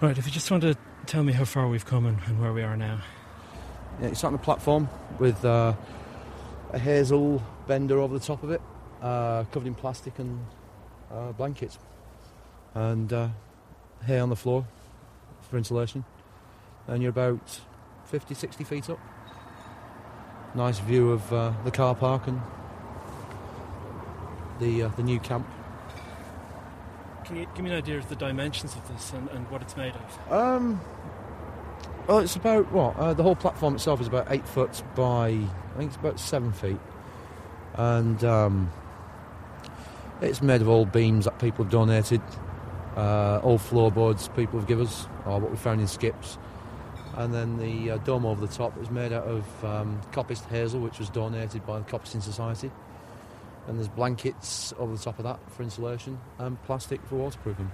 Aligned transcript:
Right, 0.00 0.16
if 0.16 0.26
you 0.26 0.30
just 0.30 0.48
want 0.48 0.62
to 0.62 0.76
tell 1.06 1.24
me 1.24 1.32
how 1.32 1.44
far 1.44 1.66
we've 1.66 1.84
come 1.84 2.06
and, 2.06 2.20
and 2.26 2.40
where 2.40 2.52
we 2.52 2.62
are 2.62 2.76
now. 2.76 3.00
Yeah, 4.00 4.06
it's 4.06 4.22
on 4.22 4.32
a 4.32 4.38
platform 4.38 4.88
with 5.18 5.44
uh, 5.44 5.74
a 6.70 6.78
hazel 6.78 7.42
bender 7.66 7.98
over 7.98 8.16
the 8.16 8.24
top 8.24 8.44
of 8.44 8.52
it, 8.52 8.62
uh, 9.02 9.42
covered 9.50 9.66
in 9.66 9.74
plastic 9.74 10.16
and 10.20 10.38
uh, 11.10 11.32
blankets, 11.32 11.80
and 12.76 13.12
uh, 13.12 13.28
hay 14.06 14.20
on 14.20 14.28
the 14.28 14.36
floor 14.36 14.64
for 15.50 15.58
insulation. 15.58 16.04
And 16.86 17.02
you're 17.02 17.10
about 17.10 17.60
50, 18.04 18.34
60 18.34 18.62
feet 18.62 18.88
up. 18.90 19.00
Nice 20.54 20.78
view 20.78 21.10
of 21.10 21.32
uh, 21.32 21.52
the 21.64 21.72
car 21.72 21.96
park 21.96 22.28
and 22.28 22.40
the 24.60 24.84
uh, 24.84 24.88
the 24.90 25.02
new 25.02 25.18
camp. 25.18 25.44
Can 27.28 27.36
you 27.36 27.46
give 27.54 27.62
me 27.62 27.70
an 27.70 27.76
idea 27.76 27.98
of 27.98 28.08
the 28.08 28.16
dimensions 28.16 28.74
of 28.74 28.88
this 28.88 29.12
and, 29.12 29.28
and 29.28 29.50
what 29.50 29.60
it's 29.60 29.76
made 29.76 29.92
of? 29.94 30.32
Um, 30.32 30.80
well, 32.06 32.20
it's 32.20 32.36
about 32.36 32.72
what? 32.72 32.96
Uh, 32.96 33.12
the 33.12 33.22
whole 33.22 33.36
platform 33.36 33.74
itself 33.74 34.00
is 34.00 34.06
about 34.06 34.28
eight 34.30 34.48
foot 34.48 34.82
by, 34.96 35.28
I 35.28 35.76
think 35.76 35.90
it's 35.90 35.96
about 35.96 36.18
seven 36.18 36.52
feet, 36.52 36.80
and 37.74 38.24
um, 38.24 38.72
it's 40.22 40.40
made 40.40 40.62
of 40.62 40.70
old 40.70 40.90
beams 40.90 41.26
that 41.26 41.38
people 41.38 41.64
have 41.64 41.70
donated, 41.70 42.22
uh, 42.96 43.40
old 43.42 43.60
floorboards 43.60 44.28
people 44.28 44.58
have 44.58 44.66
given 44.66 44.86
us, 44.86 45.06
or 45.26 45.38
what 45.38 45.50
we 45.50 45.58
found 45.58 45.82
in 45.82 45.86
skips, 45.86 46.38
and 47.18 47.34
then 47.34 47.58
the 47.58 47.90
uh, 47.90 47.98
dome 47.98 48.24
over 48.24 48.40
the 48.40 48.50
top 48.50 48.74
is 48.80 48.90
made 48.90 49.12
out 49.12 49.24
of 49.24 49.64
um, 49.66 50.00
coppiced 50.12 50.46
hazel, 50.46 50.80
which 50.80 50.98
was 50.98 51.10
donated 51.10 51.66
by 51.66 51.78
the 51.78 51.84
Coppicing 51.84 52.22
Society, 52.22 52.70
and 53.68 53.78
there's 53.78 53.88
blankets 53.88 54.72
over 54.78 54.96
the 54.96 55.02
top 55.02 55.18
of 55.18 55.24
that 55.24 55.38
for 55.52 55.62
insulation, 55.62 56.18
and 56.38 56.60
plastic 56.64 57.00
for 57.06 57.16
waterproofing. 57.16 57.70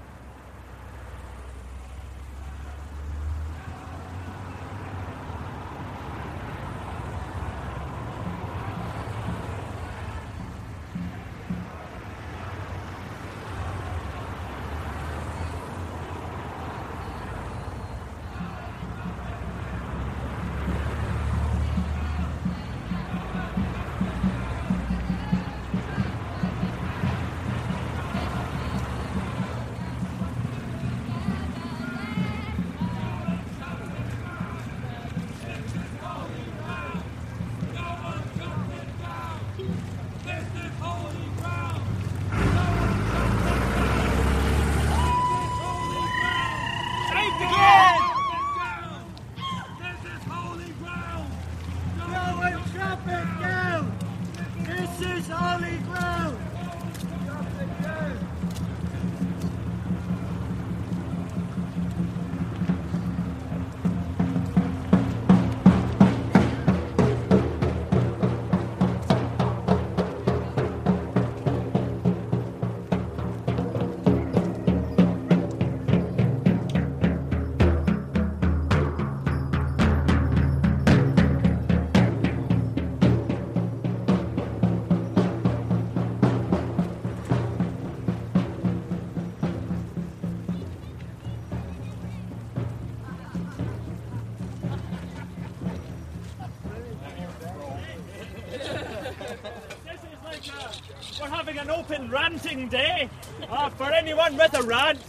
Open 102.54 102.68
day. 102.68 103.10
Uh, 103.50 103.68
for 103.70 103.92
anyone 103.92 104.36
with 104.36 104.54
a 104.58 104.62
rant, 104.62 105.00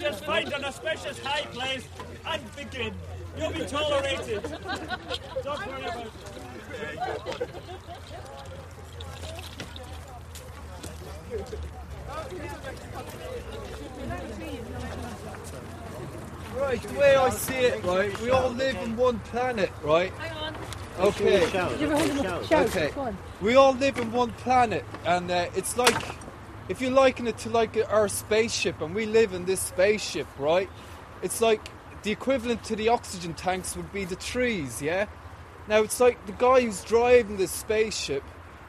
just 0.00 0.24
find 0.24 0.52
an 0.52 0.64
auspicious 0.64 1.18
high 1.18 1.44
place 1.46 1.86
and 2.26 2.56
begin. 2.56 2.94
You'll 3.38 3.52
be 3.52 3.66
tolerated. 3.66 4.42
Don't 5.42 5.66
worry 5.66 5.82
about 5.82 6.06
it. 6.06 6.12
Right, 16.56 16.82
the 16.82 16.98
way 16.98 17.16
I 17.16 17.30
see 17.30 17.54
it, 17.54 17.84
right, 17.84 18.20
we 18.20 18.30
all 18.30 18.50
live 18.50 18.76
on 18.78 18.96
one 18.96 19.18
planet, 19.20 19.70
right? 19.82 20.12
Hang 20.14 20.36
on. 20.36 20.54
Okay. 21.00 21.40
Give 21.78 21.90
her 21.90 21.96
a 21.96 22.22
shout. 22.22 22.46
Shout. 22.46 22.66
Okay. 22.68 22.92
We 23.40 23.56
all 23.56 23.74
live 23.74 23.98
on 23.98 24.12
one 24.12 24.30
planet, 24.30 24.84
and 25.04 25.30
uh, 25.30 25.46
it's 25.56 25.76
like 25.76 26.23
if 26.68 26.80
you 26.80 26.90
liken 26.90 27.26
it 27.26 27.38
to 27.38 27.50
like 27.50 27.76
our 27.88 28.08
spaceship, 28.08 28.80
and 28.80 28.94
we 28.94 29.06
live 29.06 29.34
in 29.34 29.44
this 29.44 29.60
spaceship, 29.60 30.26
right? 30.38 30.68
It's 31.22 31.40
like 31.40 31.68
the 32.02 32.10
equivalent 32.10 32.64
to 32.64 32.76
the 32.76 32.88
oxygen 32.88 33.34
tanks 33.34 33.76
would 33.76 33.92
be 33.92 34.04
the 34.04 34.16
trees, 34.16 34.82
yeah. 34.82 35.06
Now 35.68 35.82
it's 35.82 36.00
like 36.00 36.24
the 36.26 36.32
guy 36.32 36.62
who's 36.62 36.82
driving 36.84 37.36
this 37.36 37.50
spaceship 37.50 38.22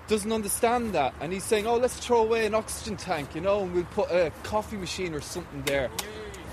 doesn't 0.07 0.31
understand 0.31 0.93
that, 0.93 1.13
and 1.19 1.33
he's 1.33 1.43
saying, 1.43 1.67
"Oh, 1.67 1.77
let's 1.77 1.97
throw 1.97 2.21
away 2.21 2.45
an 2.45 2.53
oxygen 2.53 2.95
tank, 2.95 3.35
you 3.35 3.41
know, 3.41 3.61
and 3.61 3.73
we'll 3.73 3.83
put 3.85 4.11
a 4.11 4.31
coffee 4.43 4.77
machine 4.77 5.13
or 5.13 5.21
something 5.21 5.63
there." 5.63 5.89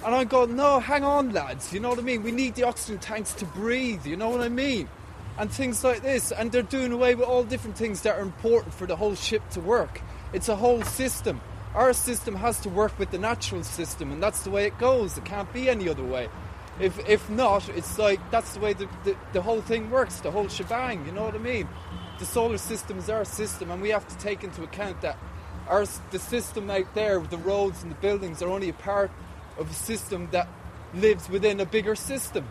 And 0.04 0.14
I 0.14 0.24
go, 0.24 0.47
"No, 0.47 0.80
hang 0.80 1.04
on, 1.04 1.32
lads. 1.32 1.72
You 1.72 1.80
know 1.80 1.91
what 1.91 1.98
I 1.98 2.03
mean? 2.03 2.22
We 2.22 2.32
need 2.32 2.54
the 2.54 2.64
oxygen 2.64 2.98
tanks 2.98 3.32
to 3.34 3.44
breathe. 3.44 4.06
You 4.06 4.16
know 4.16 4.30
what 4.30 4.41
I 4.41 4.48
mean?" 4.48 4.88
and 5.38 5.50
things 5.50 5.82
like 5.84 6.03
this. 6.03 6.32
And 6.32 6.53
they're 6.53 6.62
doing 6.62 6.92
away 6.92 7.14
with 7.14 7.26
all 7.26 7.44
different 7.44 7.76
things 7.76 8.03
that 8.03 8.16
are 8.16 8.22
important 8.22 8.74
for 8.74 8.86
the 8.86 8.97
whole 8.97 9.14
ship 9.14 9.42
to 9.50 9.60
work. 9.60 10.00
It's 10.32 10.48
a 10.48 10.56
whole 10.56 10.82
system. 10.82 11.41
Our 11.75 11.93
system 11.93 12.37
has 12.37 12.60
to 12.60 12.69
work 12.69 12.98
with 12.98 13.10
the 13.10 13.19
natural 13.19 13.62
system, 13.65 14.12
and 14.12 14.22
that's 14.22 14.42
the 14.42 14.51
way 14.51 14.66
it 14.66 14.78
goes. 14.78 15.16
It 15.16 15.24
can't 15.24 15.53
be 15.53 15.68
any 15.68 15.89
other 15.89 16.04
way. 16.04 16.28
If, 16.80 16.98
if 17.09 17.28
not, 17.28 17.68
it's 17.68 17.98
like 17.98 18.18
that's 18.30 18.54
the 18.54 18.60
way 18.60 18.72
the, 18.72 18.89
the, 19.04 19.16
the 19.33 19.42
whole 19.42 19.60
thing 19.60 19.91
works, 19.91 20.21
the 20.21 20.30
whole 20.30 20.48
shebang, 20.48 21.04
you 21.06 21.12
know 21.12 21.24
what 21.24 21.34
I 21.34 21.39
mean? 21.39 21.68
The 22.18 22.24
solar 22.24 22.59
system 22.59 22.98
is 22.98 23.10
our 23.10 23.24
system, 23.24 23.71
and 23.71 23.83
we 23.83 23.91
have 23.91 24.09
to 24.09 24.18
take 24.18 24.42
into 24.42 24.62
account 24.62 25.01
that 25.03 25.18
our, 25.68 25.84
the 26.10 26.18
system 26.18 26.71
out 26.71 26.95
there, 26.95 27.21
the 27.21 27.39
roads 27.39 27.83
and 27.83 27.91
the 27.91 27.97
buildings, 27.97 28.42
are 28.42 28.48
only 28.48 28.71
a 28.71 28.74
part 28.74 29.10
of 29.59 29.71
a 29.71 29.74
system 29.74 30.28
that 30.33 30.48
lives 30.95 31.28
within 31.28 31.60
a 31.60 31.66
bigger 31.66 31.95
system 31.95 32.47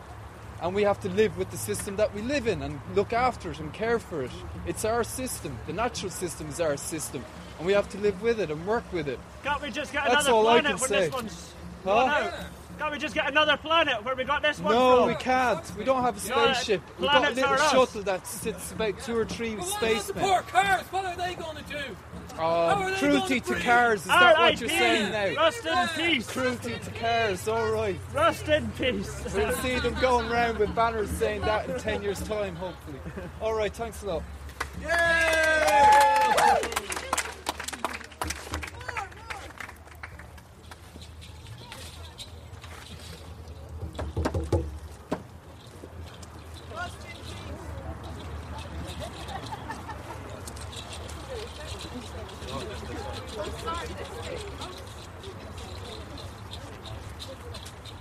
and 0.62 0.76
we 0.76 0.84
have 0.84 1.00
to 1.02 1.10
live 1.10 1.38
with 1.38 1.50
the 1.50 1.58
system 1.58 1.96
that 1.96 2.14
we 2.14 2.22
live 2.22 2.48
in 2.48 2.62
and 2.62 2.80
look 2.96 3.14
after 3.14 3.52
it 3.52 3.60
and 3.60 3.74
care 3.74 3.98
for 3.98 4.24
it. 4.24 4.32
It's 4.68 4.86
our 4.86 5.04
system. 5.04 5.58
The 5.66 5.74
natural 5.74 6.12
system 6.12 6.50
is 6.50 6.62
our 6.62 6.78
system, 6.78 7.26
and 7.62 7.68
we 7.68 7.74
have 7.74 7.88
to 7.88 8.00
live 8.00 8.20
with 8.24 8.40
it 8.40 8.50
and 8.50 8.66
work 8.66 8.84
with 8.92 9.08
it. 9.08 9.20
Can't 9.44 9.62
we 9.62 9.70
just 9.70 9.94
get 9.94 10.06
That's 10.06 10.26
another 10.26 10.42
planet 10.42 10.66
can 10.72 10.80
when 10.80 10.90
say. 10.90 11.00
this 11.06 11.14
one's 11.14 11.54
Huh? 11.84 12.32
Can't 12.80 12.92
we 12.92 12.98
just 12.98 13.14
get 13.14 13.30
another 13.30 13.56
planet 13.56 14.04
where 14.04 14.16
we 14.16 14.24
got 14.24 14.42
this 14.42 14.60
one 14.60 14.74
No, 14.74 14.98
from? 14.98 15.08
we 15.10 15.14
can't. 15.14 15.78
We 15.78 15.84
don't 15.84 16.02
have 16.02 16.18
a 16.18 16.28
You 16.28 16.36
know, 16.36 16.54
spaceship. 16.54 16.82
We've 16.98 17.08
got 17.12 17.30
a 17.30 17.36
little 17.36 17.52
are 17.52 17.56
us. 17.60 17.72
shuttle 17.72 18.02
that 18.02 18.26
sits 18.26 18.72
about 18.72 19.00
two 19.02 19.16
or 19.16 19.26
three 19.26 19.56
Well, 19.56 19.68
what 19.68 19.78
about 19.78 19.80
the 19.92 20.00
spacemen. 20.00 20.24
poor 20.24 20.42
cars? 20.42 20.82
What 20.90 21.06
are 21.06 21.16
they 21.16 21.36
going 21.36 21.58
uh, 21.58 21.62
to 21.62 21.74
do? 21.74 21.96
Oh, 22.40 22.96
cruelty 22.98 23.40
to 23.42 23.56
cars, 23.60 24.02
is 24.02 24.08
that 24.08 24.40
what 24.40 24.60
you're 24.60 24.70
saying 24.70 25.12
now? 25.12 25.44
Rust 25.44 25.64
in 25.64 25.88
peace. 25.90 26.32
Cruelty 26.32 26.80
to 26.84 26.92
cars, 27.00 27.48
alright. 27.48 28.00
Rust 28.16 28.48
in 28.48 28.72
peace. 28.72 29.24
We'll 29.36 29.54
see 29.58 29.78
them 29.78 29.94
going 30.02 30.32
around 30.32 30.58
with 30.58 30.74
banners 30.74 31.12
saying 31.12 31.42
that 31.42 31.70
in 31.70 31.78
10 31.80 32.02
years' 32.02 32.24
time, 32.24 32.56
hopefully. 32.56 33.00
Alright, 33.40 33.76
thanks 33.76 34.02
a 34.02 34.08
lot. 34.08 34.24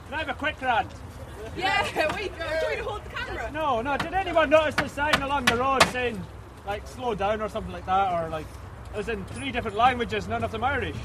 Can 0.07 0.15
I 0.15 0.19
have 0.19 0.29
a 0.29 0.35
quick 0.35 0.61
rant? 0.61 0.91
Yeah, 1.57 2.13
wait, 2.15 2.33
do 2.37 2.45
we 2.69 2.77
hold 2.77 3.05
the 3.05 3.11
camera? 3.11 3.51
No, 3.53 3.81
no. 4.49 4.59
Did 4.59 4.65
anyone 4.65 4.75
notice 4.75 4.75
the 4.77 4.89
sign 4.89 5.23
along 5.23 5.45
the 5.47 5.57
road 5.57 5.83
saying, 5.85 6.23
like, 6.67 6.87
slow 6.87 7.15
down 7.15 7.41
or 7.43 7.49
something 7.49 7.73
like 7.73 7.87
that? 7.87 8.13
Or, 8.13 8.29
like, 8.29 8.47
it 8.93 8.97
was 8.97 9.09
in 9.09 9.25
three 9.27 9.51
different 9.53 9.77
languages, 9.77 10.29
none 10.29 10.43
of 10.45 10.51
them 10.53 10.65
Irish. 10.65 10.97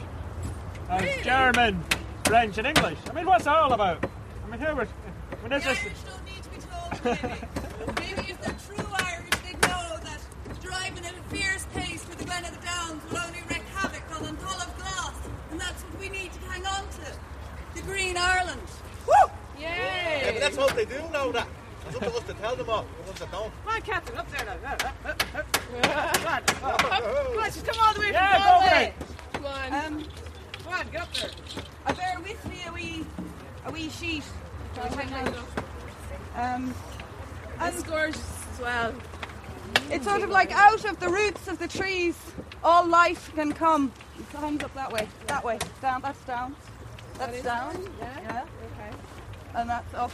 Uh, 0.90 1.02
German, 1.24 1.84
French, 2.26 2.58
and 2.58 2.68
English. 2.68 2.98
I 3.10 3.14
mean, 3.14 3.26
what's 3.26 3.46
that 3.46 3.56
all 3.56 3.74
about? 3.74 4.04
I 4.46 4.50
mean, 4.52 4.60
here 4.60 4.76
we're. 4.76 4.84
I 4.84 5.42
mean, 5.42 5.50
this 5.50 5.64
The 5.64 5.72
is. 5.72 5.78
Irish 5.80 6.02
don't 6.04 6.26
need 6.26 6.44
to 6.44 6.50
be 6.50 6.58
told, 6.58 7.04
maybe. 8.00 8.16
maybe 8.16 8.32
if 8.32 8.42
they're 8.42 8.76
true 8.78 8.94
Irish, 8.94 9.30
they'd 9.44 9.62
know 9.64 9.98
that 10.04 10.22
driving 10.62 11.06
at 11.06 11.14
a 11.14 11.36
fierce 11.36 11.66
pace 11.74 12.04
through 12.04 12.16
the 12.16 12.26
Glen 12.26 12.46
of 12.46 12.60
the 12.60 12.66
Downs 12.66 13.02
will 13.12 13.20
only 13.20 13.40
wreak 13.50 13.64
havoc 13.74 14.04
on 14.16 14.26
an 14.28 14.36
of 14.36 14.78
glass. 14.78 15.14
And 15.52 15.60
that's 15.60 15.84
what 15.84 16.00
we 16.00 16.10
need 16.10 16.32
to 16.34 16.40
hang 16.42 16.66
on 16.66 16.84
to. 16.84 17.12
The 17.76 17.82
Green 17.82 18.18
Ireland. 18.18 18.62
Woo! 19.08 19.14
Yeah, 19.60 20.22
but 20.24 20.34
Yay! 20.36 20.40
let's 20.42 20.56
hope 20.58 20.74
they 20.74 20.86
do 20.86 21.00
know 21.12 21.32
that. 21.32 21.48
It's 21.88 21.96
up 21.98 22.02
to 22.04 22.14
us 22.14 22.24
to 22.24 22.34
tell 22.34 22.56
them 22.56 22.70
all, 22.70 22.84
the 22.98 23.04
ones 23.08 23.20
that 23.20 23.32
don't. 23.32 23.52
Come 23.64 23.76
on, 23.76 23.82
Captain, 23.82 24.18
up 24.18 24.32
there 24.32 24.46
now. 24.46 24.78
Come 26.16 27.38
on, 27.38 27.46
just 27.46 27.66
come 27.66 27.75
all 27.80 27.94
the 27.94 28.00
way 28.00 28.06
from 28.08 28.14
Yeah, 28.14 28.38
go 28.40 28.44
Galway. 28.44 28.94
for 28.98 29.04
it. 29.04 29.34
Come 29.34 29.46
on. 29.46 29.74
Um, 29.74 30.06
come 30.64 30.74
on, 30.74 30.88
get 30.92 31.02
up 31.02 31.14
there. 31.14 31.30
I 31.86 31.92
bear 31.94 32.20
with 32.24 32.50
me 32.50 32.62
a 32.68 32.72
wee, 32.72 33.06
a 33.66 33.72
wee 33.72 33.90
sheet. 33.90 34.24
Um, 36.36 36.74
and 37.60 37.86
gorgeous 37.86 38.44
as 38.54 38.60
well. 38.60 38.94
It's 39.90 40.06
sort 40.06 40.22
of 40.24 40.30
like 40.30 40.52
out 40.52 40.84
of 40.86 41.00
the 41.00 41.08
roots 41.08 41.48
of 41.48 41.60
the 41.60 41.68
trees, 41.68 42.18
can 43.36 43.52
come. 43.54 43.92
It 44.18 44.38
hangs 44.38 44.64
up 44.64 44.74
that 44.74 44.92
way, 44.92 45.08
that 45.28 45.44
way, 45.44 45.60
down. 45.82 46.02
That's 46.02 46.20
down. 46.26 46.56
That's 47.18 47.42
down. 47.44 47.90
Yeah. 48.00 48.46
Okay. 48.72 48.98
And 49.54 49.70
that's 49.70 49.94
up. 49.94 50.12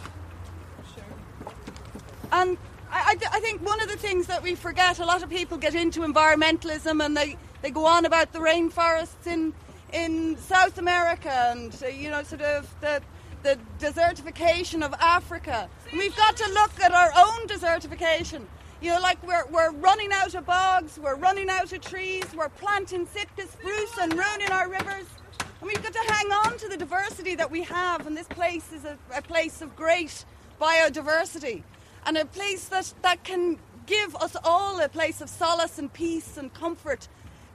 And 2.33 2.57
I, 2.91 3.03
I, 3.09 3.15
th- 3.15 3.31
I 3.31 3.39
think 3.39 3.65
one 3.65 3.81
of 3.81 3.89
the 3.89 3.97
things 3.97 4.27
that 4.27 4.41
we 4.41 4.55
forget, 4.55 4.99
a 4.99 5.05
lot 5.05 5.21
of 5.21 5.29
people 5.29 5.57
get 5.57 5.75
into 5.75 6.01
environmentalism 6.01 7.03
and 7.03 7.15
they, 7.15 7.37
they 7.61 7.71
go 7.71 7.85
on 7.85 8.05
about 8.05 8.33
the 8.33 8.39
rainforests 8.39 9.27
in 9.27 9.53
in 9.93 10.37
South 10.37 10.77
America 10.77 11.29
and 11.29 11.75
uh, 11.83 11.87
you 11.87 12.09
know 12.09 12.23
sort 12.23 12.41
of 12.41 12.73
the 12.79 13.01
the 13.43 13.57
desertification 13.79 14.83
of 14.85 14.93
Africa. 14.99 15.69
And 15.89 15.99
we've 15.99 16.15
got 16.15 16.37
to 16.37 16.47
look 16.53 16.79
at 16.79 16.93
our 16.93 17.11
own 17.17 17.47
desertification. 17.47 18.45
You 18.81 18.89
know, 18.89 18.99
like 18.99 19.21
we're, 19.21 19.45
we're 19.51 19.69
running 19.73 20.11
out 20.11 20.33
of 20.33 20.47
bogs, 20.47 20.97
we're 20.97 21.15
running 21.15 21.51
out 21.51 21.71
of 21.71 21.81
trees, 21.81 22.25
we're 22.35 22.49
planting 22.49 23.05
Sitka 23.05 23.47
spruce 23.47 23.95
and 24.01 24.11
ruining 24.11 24.49
our 24.49 24.67
rivers. 24.67 25.05
And 25.39 25.67
we've 25.67 25.83
got 25.83 25.93
to 25.93 26.11
hang 26.11 26.31
on 26.31 26.57
to 26.57 26.67
the 26.67 26.77
diversity 26.77 27.35
that 27.35 27.51
we 27.51 27.61
have, 27.61 28.07
and 28.07 28.17
this 28.17 28.25
place 28.25 28.73
is 28.73 28.83
a, 28.83 28.97
a 29.15 29.21
place 29.21 29.61
of 29.61 29.75
great 29.75 30.25
biodiversity 30.59 31.61
and 32.07 32.17
a 32.17 32.25
place 32.25 32.69
that, 32.69 32.91
that 33.03 33.23
can 33.23 33.59
give 33.85 34.15
us 34.15 34.35
all 34.43 34.81
a 34.81 34.89
place 34.89 35.21
of 35.21 35.29
solace 35.29 35.77
and 35.77 35.93
peace 35.93 36.37
and 36.37 36.51
comfort 36.55 37.07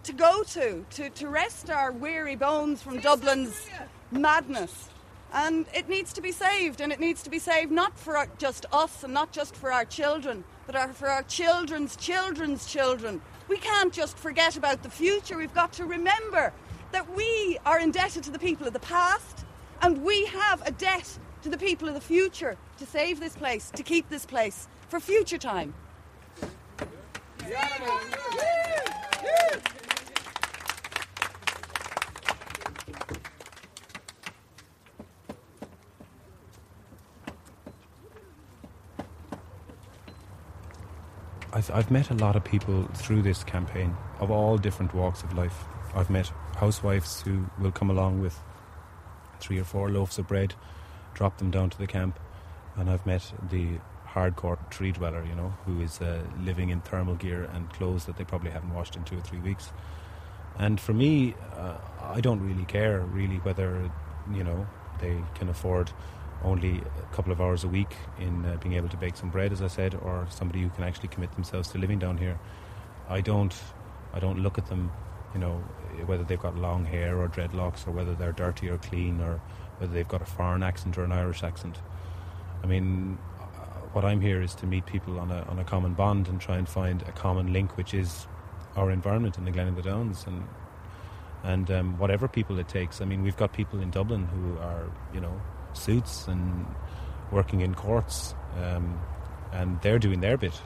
to 0.04 0.12
go 0.12 0.44
to, 0.44 0.86
to, 0.90 1.10
to 1.10 1.26
rest 1.26 1.70
our 1.70 1.90
weary 1.90 2.36
bones 2.36 2.82
from 2.82 3.00
Dublin's 3.00 3.66
madness. 4.12 4.90
And 5.32 5.66
it 5.74 5.88
needs 5.88 6.12
to 6.12 6.20
be 6.20 6.30
saved, 6.30 6.80
and 6.80 6.92
it 6.92 7.00
needs 7.00 7.24
to 7.24 7.30
be 7.30 7.40
saved 7.40 7.72
not 7.72 7.98
for 7.98 8.16
our, 8.16 8.28
just 8.38 8.64
us 8.72 9.02
and 9.02 9.12
not 9.12 9.32
just 9.32 9.56
for 9.56 9.72
our 9.72 9.84
children, 9.84 10.44
but 10.66 10.74
our, 10.74 10.92
for 10.92 11.08
our 11.08 11.22
children's 11.22 11.96
children's 11.96 12.66
children. 12.66 13.20
We 13.48 13.58
can't 13.58 13.92
just 13.92 14.18
forget 14.18 14.56
about 14.56 14.82
the 14.82 14.90
future. 14.90 15.38
We've 15.38 15.54
got 15.54 15.72
to 15.74 15.84
remember 15.84 16.52
that 16.92 17.14
we 17.14 17.58
are 17.64 17.78
indebted 17.78 18.24
to 18.24 18.30
the 18.30 18.38
people 18.38 18.66
of 18.66 18.72
the 18.72 18.80
past, 18.80 19.44
and 19.82 20.02
we 20.02 20.26
have 20.26 20.66
a 20.66 20.72
debt 20.72 21.18
to 21.42 21.48
the 21.48 21.58
people 21.58 21.88
of 21.88 21.94
the 21.94 22.00
future 22.00 22.56
to 22.78 22.86
save 22.86 23.20
this 23.20 23.36
place, 23.36 23.70
to 23.76 23.82
keep 23.82 24.08
this 24.08 24.26
place 24.26 24.68
for 24.88 24.98
future 24.98 25.38
time. 25.38 25.74
I've, 27.46 29.75
I've 41.52 41.90
met 41.90 42.10
a 42.10 42.14
lot 42.14 42.36
of 42.36 42.44
people 42.44 42.88
through 42.94 43.22
this 43.22 43.44
campaign 43.44 43.96
of 44.20 44.30
all 44.30 44.58
different 44.58 44.94
walks 44.94 45.22
of 45.22 45.32
life. 45.34 45.64
I've 45.94 46.10
met 46.10 46.30
housewives 46.56 47.22
who 47.22 47.46
will 47.58 47.72
come 47.72 47.90
along 47.90 48.20
with 48.20 48.38
three 49.40 49.58
or 49.58 49.64
four 49.64 49.90
loaves 49.90 50.18
of 50.18 50.28
bread, 50.28 50.54
drop 51.14 51.38
them 51.38 51.50
down 51.50 51.70
to 51.70 51.78
the 51.78 51.86
camp, 51.86 52.18
and 52.76 52.90
I've 52.90 53.06
met 53.06 53.32
the 53.50 53.78
hardcore 54.06 54.58
tree 54.70 54.92
dweller, 54.92 55.24
you 55.24 55.34
know, 55.34 55.54
who 55.64 55.80
is 55.80 56.00
uh, 56.00 56.22
living 56.42 56.70
in 56.70 56.80
thermal 56.80 57.14
gear 57.14 57.44
and 57.54 57.70
clothes 57.70 58.06
that 58.06 58.16
they 58.16 58.24
probably 58.24 58.50
haven't 58.50 58.74
washed 58.74 58.96
in 58.96 59.04
two 59.04 59.18
or 59.18 59.20
three 59.20 59.40
weeks. 59.40 59.72
And 60.58 60.80
for 60.80 60.94
me, 60.94 61.34
uh, 61.54 61.76
I 62.02 62.20
don't 62.20 62.40
really 62.40 62.64
care 62.64 63.00
really 63.00 63.36
whether, 63.36 63.90
you 64.32 64.42
know, 64.42 64.66
they 65.00 65.22
can 65.34 65.48
afford 65.48 65.90
only 66.44 66.80
a 66.80 67.14
couple 67.14 67.32
of 67.32 67.40
hours 67.40 67.64
a 67.64 67.68
week 67.68 67.96
in 68.18 68.44
uh, 68.44 68.56
being 68.62 68.74
able 68.74 68.88
to 68.88 68.96
bake 68.96 69.16
some 69.16 69.30
bread, 69.30 69.52
as 69.52 69.62
I 69.62 69.68
said, 69.68 69.94
or 69.94 70.26
somebody 70.30 70.62
who 70.62 70.68
can 70.70 70.84
actually 70.84 71.08
commit 71.08 71.32
themselves 71.32 71.68
to 71.68 71.78
living 71.78 71.98
down 71.98 72.18
here. 72.18 72.38
I 73.08 73.20
don't, 73.20 73.54
I 74.12 74.20
don't 74.20 74.40
look 74.40 74.58
at 74.58 74.66
them, 74.66 74.92
you 75.34 75.40
know, 75.40 75.56
whether 76.06 76.24
they've 76.24 76.40
got 76.40 76.56
long 76.56 76.84
hair 76.84 77.18
or 77.18 77.28
dreadlocks, 77.28 77.86
or 77.86 77.90
whether 77.90 78.14
they're 78.14 78.32
dirty 78.32 78.68
or 78.68 78.78
clean, 78.78 79.20
or 79.20 79.40
whether 79.78 79.92
they've 79.92 80.08
got 80.08 80.22
a 80.22 80.26
foreign 80.26 80.62
accent 80.62 80.98
or 80.98 81.04
an 81.04 81.12
Irish 81.12 81.42
accent. 81.42 81.78
I 82.62 82.66
mean, 82.66 83.18
uh, 83.40 83.44
what 83.92 84.04
I'm 84.04 84.20
here 84.20 84.42
is 84.42 84.54
to 84.56 84.66
meet 84.66 84.86
people 84.86 85.18
on 85.18 85.30
a 85.30 85.42
on 85.42 85.58
a 85.58 85.64
common 85.64 85.94
bond 85.94 86.28
and 86.28 86.40
try 86.40 86.58
and 86.58 86.68
find 86.68 87.02
a 87.02 87.12
common 87.12 87.52
link, 87.52 87.76
which 87.76 87.94
is 87.94 88.26
our 88.76 88.90
environment 88.90 89.38
in 89.38 89.44
the 89.44 89.50
Glen 89.50 89.68
of 89.68 89.76
the 89.76 89.82
Downs, 89.82 90.24
and 90.26 90.46
and 91.44 91.70
um, 91.70 91.98
whatever 91.98 92.28
people 92.28 92.58
it 92.58 92.68
takes. 92.68 93.00
I 93.00 93.04
mean, 93.04 93.22
we've 93.22 93.36
got 93.36 93.52
people 93.52 93.80
in 93.80 93.90
Dublin 93.90 94.26
who 94.26 94.58
are, 94.58 94.90
you 95.14 95.20
know, 95.20 95.40
suits 95.76 96.26
and 96.28 96.66
working 97.30 97.60
in 97.60 97.74
courts, 97.74 98.34
um, 98.62 99.00
and 99.52 99.80
they're 99.82 99.98
doing 99.98 100.20
their 100.20 100.36
bit. 100.36 100.60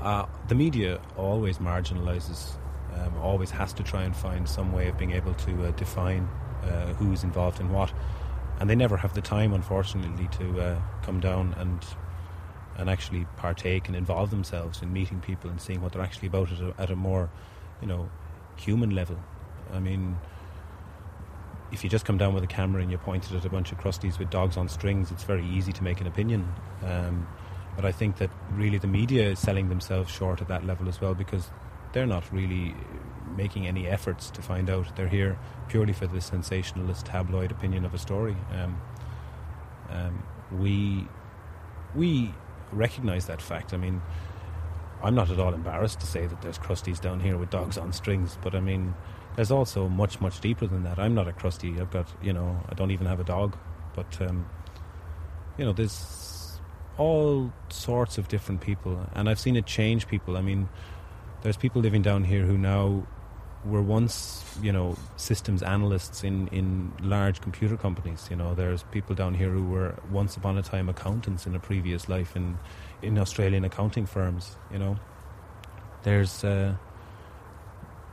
Uh, 0.00 0.26
the 0.48 0.54
media 0.54 1.00
always 1.16 1.58
marginalises, 1.58 2.56
um, 2.94 3.16
always 3.18 3.50
has 3.50 3.72
to 3.72 3.82
try 3.82 4.02
and 4.02 4.14
find 4.14 4.48
some 4.48 4.72
way 4.72 4.88
of 4.88 4.98
being 4.98 5.12
able 5.12 5.34
to 5.34 5.66
uh, 5.66 5.70
define 5.72 6.28
uh, 6.62 6.92
who's 6.94 7.24
involved 7.24 7.60
in 7.60 7.70
what, 7.70 7.92
and 8.60 8.68
they 8.68 8.76
never 8.76 8.96
have 8.96 9.14
the 9.14 9.22
time, 9.22 9.52
unfortunately, 9.52 10.28
to 10.38 10.60
uh, 10.60 10.80
come 11.02 11.20
down 11.20 11.54
and 11.58 11.84
and 12.78 12.90
actually 12.90 13.26
partake 13.36 13.88
and 13.88 13.96
involve 13.96 14.30
themselves 14.30 14.82
in 14.82 14.92
meeting 14.92 15.18
people 15.20 15.48
and 15.48 15.60
seeing 15.60 15.80
what 15.80 15.92
they're 15.92 16.02
actually 16.02 16.28
about 16.28 16.52
at 16.52 16.60
a, 16.60 16.74
at 16.78 16.90
a 16.90 16.96
more, 16.96 17.30
you 17.80 17.88
know, 17.88 18.10
human 18.56 18.90
level. 18.90 19.18
I 19.72 19.80
mean, 19.80 20.18
if 21.72 21.82
you 21.82 21.90
just 21.90 22.04
come 22.04 22.16
down 22.16 22.34
with 22.34 22.44
a 22.44 22.48
camera 22.48 22.82
and 22.82 22.90
you 22.90 22.98
point 22.98 23.30
it 23.30 23.36
at 23.36 23.44
a 23.44 23.50
bunch 23.50 23.72
of 23.72 23.78
crusties 23.78 24.18
with 24.18 24.30
dogs 24.30 24.56
on 24.56 24.68
strings, 24.68 25.10
it's 25.10 25.24
very 25.24 25.44
easy 25.46 25.72
to 25.72 25.82
make 25.82 26.00
an 26.00 26.06
opinion. 26.06 26.46
Um, 26.84 27.26
but 27.74 27.84
I 27.84 27.92
think 27.92 28.16
that 28.18 28.30
really 28.52 28.78
the 28.78 28.86
media 28.86 29.30
is 29.30 29.38
selling 29.38 29.68
themselves 29.68 30.10
short 30.10 30.40
at 30.40 30.48
that 30.48 30.64
level 30.64 30.88
as 30.88 31.00
well 31.00 31.14
because 31.14 31.50
they're 31.92 32.06
not 32.06 32.24
really 32.32 32.74
making 33.36 33.66
any 33.66 33.86
efforts 33.86 34.30
to 34.30 34.42
find 34.42 34.70
out. 34.70 34.94
They're 34.96 35.08
here 35.08 35.38
purely 35.68 35.92
for 35.92 36.06
the 36.06 36.20
sensationalist 36.20 37.06
tabloid 37.06 37.50
opinion 37.50 37.84
of 37.84 37.94
a 37.94 37.98
story. 37.98 38.36
Um, 38.52 38.80
um, 39.90 40.22
we 40.52 41.06
we 41.94 42.32
recognise 42.72 43.26
that 43.26 43.42
fact. 43.42 43.74
I 43.74 43.76
mean, 43.76 44.00
I'm 45.02 45.14
not 45.14 45.30
at 45.30 45.38
all 45.38 45.54
embarrassed 45.54 46.00
to 46.00 46.06
say 46.06 46.26
that 46.26 46.42
there's 46.42 46.58
crusties 46.58 47.00
down 47.00 47.20
here 47.20 47.36
with 47.36 47.50
dogs 47.50 47.78
on 47.78 47.92
strings, 47.92 48.38
but 48.42 48.54
I 48.54 48.60
mean, 48.60 48.94
there's 49.36 49.50
also 49.50 49.88
much, 49.88 50.20
much 50.20 50.40
deeper 50.40 50.66
than 50.66 50.82
that. 50.84 50.98
I'm 50.98 51.14
not 51.14 51.28
a 51.28 51.32
crusty. 51.32 51.80
I've 51.80 51.90
got, 51.90 52.08
you 52.22 52.32
know, 52.32 52.60
I 52.68 52.74
don't 52.74 52.90
even 52.90 53.06
have 53.06 53.20
a 53.20 53.24
dog, 53.24 53.56
but, 53.94 54.20
um, 54.20 54.48
you 55.58 55.64
know, 55.64 55.72
there's 55.72 56.58
all 56.98 57.52
sorts 57.68 58.18
of 58.18 58.28
different 58.28 58.62
people, 58.62 59.06
and 59.14 59.28
I've 59.28 59.38
seen 59.38 59.56
it 59.56 59.66
change 59.66 60.08
people. 60.08 60.36
I 60.36 60.40
mean, 60.40 60.68
there's 61.42 61.56
people 61.56 61.82
living 61.82 62.02
down 62.02 62.24
here 62.24 62.44
who 62.44 62.56
now 62.56 63.06
were 63.64 63.82
once, 63.82 64.44
you 64.62 64.72
know, 64.72 64.96
systems 65.16 65.62
analysts 65.62 66.24
in, 66.24 66.48
in 66.48 66.92
large 67.02 67.40
computer 67.40 67.76
companies. 67.76 68.28
You 68.30 68.36
know, 68.36 68.54
there's 68.54 68.84
people 68.84 69.14
down 69.14 69.34
here 69.34 69.50
who 69.50 69.64
were 69.64 69.94
once 70.10 70.36
upon 70.36 70.56
a 70.56 70.62
time 70.62 70.88
accountants 70.88 71.46
in 71.46 71.54
a 71.54 71.58
previous 71.60 72.08
life 72.08 72.36
in 72.36 72.58
in 73.02 73.18
Australian 73.18 73.64
accounting 73.64 74.06
firms. 74.06 74.56
You 74.72 74.78
know, 74.78 74.96
there's 76.04 76.44
uh, 76.44 76.76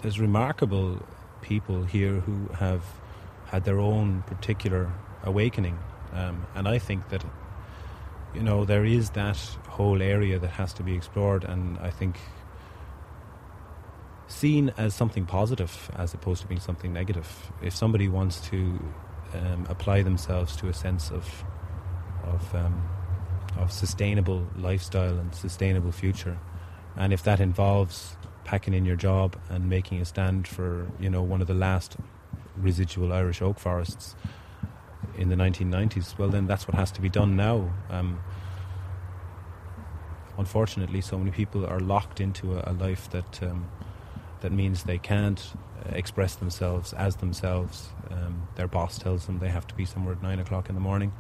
there's 0.04 0.20
remarkable 0.20 1.02
people 1.42 1.84
here 1.86 2.20
who 2.20 2.48
have 2.56 2.84
had 3.46 3.64
their 3.64 3.80
own 3.80 4.22
particular 4.24 4.92
awakening, 5.24 5.80
um, 6.12 6.46
and 6.56 6.68
I 6.68 6.78
think 6.78 7.10
that 7.10 7.24
you 8.36 8.44
know 8.44 8.66
there 8.66 8.86
is 8.86 9.12
that 9.12 9.38
whole 9.70 10.02
area 10.02 10.38
that 10.38 10.52
has 10.52 10.74
to 10.74 10.84
be 10.84 10.94
explored, 10.94 11.46
and 11.46 11.80
I 11.80 11.90
think 11.90 12.20
seen 14.28 14.74
as 14.78 14.94
something 14.94 15.26
positive 15.26 15.90
as 15.96 16.14
opposed 16.14 16.42
to 16.42 16.48
being 16.48 16.60
something 16.60 16.92
negative. 16.92 17.52
If 17.62 17.74
somebody 17.76 18.10
wants 18.10 18.42
to 18.50 18.80
um, 19.34 19.66
apply 19.70 20.04
themselves 20.04 20.56
to 20.58 20.68
a 20.68 20.74
sense 20.74 21.12
of 21.12 21.26
of 22.24 22.56
um, 22.56 22.84
of 23.58 23.72
sustainable 23.72 24.46
lifestyle 24.58 25.18
and 25.18 25.34
sustainable 25.34 25.94
future, 25.94 26.38
and 26.98 27.14
if 27.14 27.24
that 27.24 27.40
involves 27.40 28.18
packing 28.44 28.74
in 28.74 28.86
your 28.86 28.96
job 28.96 29.36
and 29.50 29.70
making 29.70 30.02
a 30.02 30.06
stand 30.06 30.48
for 30.48 30.88
you 31.00 31.10
know 31.10 31.22
one 31.22 31.42
of 31.42 31.48
the 31.48 31.54
last 31.54 31.98
residual 32.58 33.12
Irish 33.14 33.42
oak 33.42 33.60
forests 33.60 34.16
in 35.18 35.30
the 35.30 35.36
1990s, 35.36 36.18
well 36.18 36.30
then 36.30 36.48
that's 36.48 36.68
what 36.68 36.76
has 36.76 36.92
to 36.92 37.02
be 37.02 37.10
done 37.10 37.36
now. 37.36 37.72
Um, 37.90 38.20
unfortunately, 40.38 41.02
so 41.02 41.18
many 41.18 41.32
people 41.32 41.66
are 41.66 41.80
locked 41.80 42.20
into 42.20 42.54
a, 42.54 42.72
a 42.72 42.74
life 42.74 43.10
that 43.12 43.44
um, 43.44 43.70
that 44.42 44.52
means 44.52 44.84
they 44.84 44.98
can't 44.98 45.54
express 45.92 46.36
themselves 46.36 46.94
as 46.94 47.18
themselves. 47.18 47.90
Um, 48.10 48.48
their 48.56 48.68
boss 48.68 48.98
tells 48.98 49.26
them 49.26 49.40
they 49.40 49.50
have 49.50 49.68
to 49.68 49.76
be 49.76 49.86
somewhere 49.86 50.16
at 50.16 50.22
nine 50.22 50.40
o'clock 50.40 50.70
in 50.70 50.76
the 50.76 50.82
morning, 50.82 51.14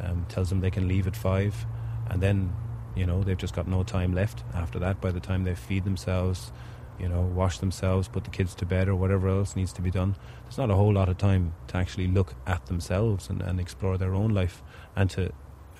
um, 0.00 0.26
tells 0.28 0.48
them 0.48 0.60
they 0.60 0.70
can 0.70 0.88
leave 0.88 1.06
at 1.06 1.16
five, 1.16 1.66
and 2.10 2.22
then 2.22 2.54
you 2.96 3.06
know 3.06 3.22
they've 3.22 3.36
just 3.36 3.54
got 3.54 3.66
no 3.66 3.82
time 3.82 4.14
left 4.14 4.44
after 4.54 4.78
that. 4.78 5.00
By 5.00 5.10
the 5.10 5.20
time 5.20 5.44
they 5.44 5.54
feed 5.54 5.84
themselves, 5.84 6.52
you 6.98 7.08
know, 7.08 7.22
wash 7.22 7.58
themselves, 7.58 8.08
put 8.08 8.24
the 8.24 8.30
kids 8.30 8.54
to 8.56 8.66
bed, 8.66 8.88
or 8.88 8.94
whatever 8.94 9.28
else 9.28 9.56
needs 9.56 9.72
to 9.74 9.82
be 9.82 9.90
done, 9.90 10.16
there's 10.44 10.58
not 10.58 10.70
a 10.70 10.74
whole 10.74 10.92
lot 10.92 11.08
of 11.08 11.18
time 11.18 11.52
to 11.68 11.76
actually 11.76 12.06
look 12.06 12.34
at 12.46 12.66
themselves 12.66 13.28
and, 13.28 13.42
and 13.42 13.58
explore 13.58 13.98
their 13.98 14.14
own 14.14 14.30
life 14.30 14.62
and 14.94 15.10
to 15.10 15.32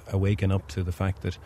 awaken 0.09 0.50
up 0.50 0.66
to 0.68 0.83
the 0.83 0.92
fact 0.92 1.23
that 1.23 1.38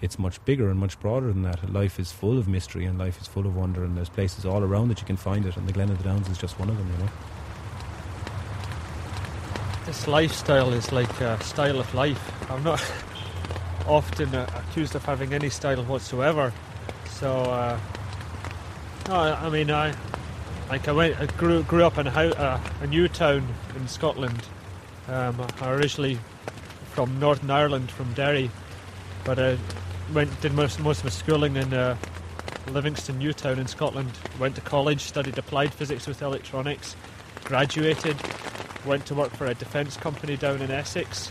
it's 0.00 0.18
much 0.18 0.44
bigger 0.44 0.68
and 0.68 0.80
much 0.80 0.98
broader 0.98 1.28
than 1.28 1.42
that. 1.42 1.72
Life 1.72 2.00
is 2.00 2.10
full 2.10 2.36
of 2.36 2.48
mystery 2.48 2.84
and 2.84 2.98
life 2.98 3.20
is 3.20 3.28
full 3.28 3.46
of 3.46 3.54
wonder, 3.54 3.84
and 3.84 3.96
there's 3.96 4.08
places 4.08 4.44
all 4.44 4.62
around 4.62 4.88
that 4.88 5.00
you 5.00 5.06
can 5.06 5.16
find 5.16 5.46
it, 5.46 5.56
and 5.56 5.68
the 5.68 5.72
Glen 5.72 5.90
of 5.90 5.98
the 5.98 6.04
Downs 6.04 6.28
is 6.28 6.38
just 6.38 6.58
one 6.58 6.68
of 6.68 6.76
them, 6.76 6.90
you 6.90 6.98
know. 7.04 7.10
This 9.86 10.08
lifestyle 10.08 10.72
is 10.72 10.90
like 10.92 11.20
a 11.20 11.42
style 11.42 11.78
of 11.78 11.94
life. 11.94 12.50
I'm 12.50 12.62
not 12.64 12.82
often 13.86 14.34
accused 14.34 14.94
of 14.94 15.04
having 15.04 15.32
any 15.32 15.50
style 15.50 15.82
whatsoever. 15.84 16.52
So, 17.10 17.30
uh, 17.30 17.78
I 19.08 19.48
mean, 19.48 19.70
I 19.70 19.94
like 20.68 20.88
I 20.88 20.92
went, 20.92 21.20
I 21.20 21.26
grew 21.26 21.62
grew 21.64 21.84
up 21.84 21.98
in 21.98 22.06
a, 22.06 22.60
a 22.80 22.86
new 22.86 23.08
town 23.08 23.46
in 23.76 23.88
Scotland. 23.88 24.42
Um, 25.08 25.46
I 25.60 25.70
originally 25.70 26.18
from 26.92 27.18
Northern 27.18 27.50
Ireland, 27.50 27.90
from 27.90 28.12
Derry, 28.14 28.50
but 29.24 29.38
I 29.38 29.58
went 30.14 30.40
did 30.40 30.54
most 30.54 30.80
most 30.80 30.98
of 30.98 31.04
my 31.04 31.10
schooling 31.10 31.56
in 31.56 31.74
uh, 31.74 31.96
Livingston 32.70 33.18
Newtown 33.18 33.58
in 33.58 33.66
Scotland. 33.66 34.10
Went 34.38 34.54
to 34.54 34.60
college, 34.60 35.00
studied 35.00 35.36
applied 35.38 35.74
physics 35.74 36.06
with 36.06 36.22
electronics, 36.22 36.96
graduated, 37.44 38.16
went 38.86 39.06
to 39.06 39.14
work 39.14 39.32
for 39.36 39.46
a 39.46 39.54
defence 39.54 39.96
company 39.96 40.36
down 40.36 40.62
in 40.62 40.70
Essex. 40.70 41.30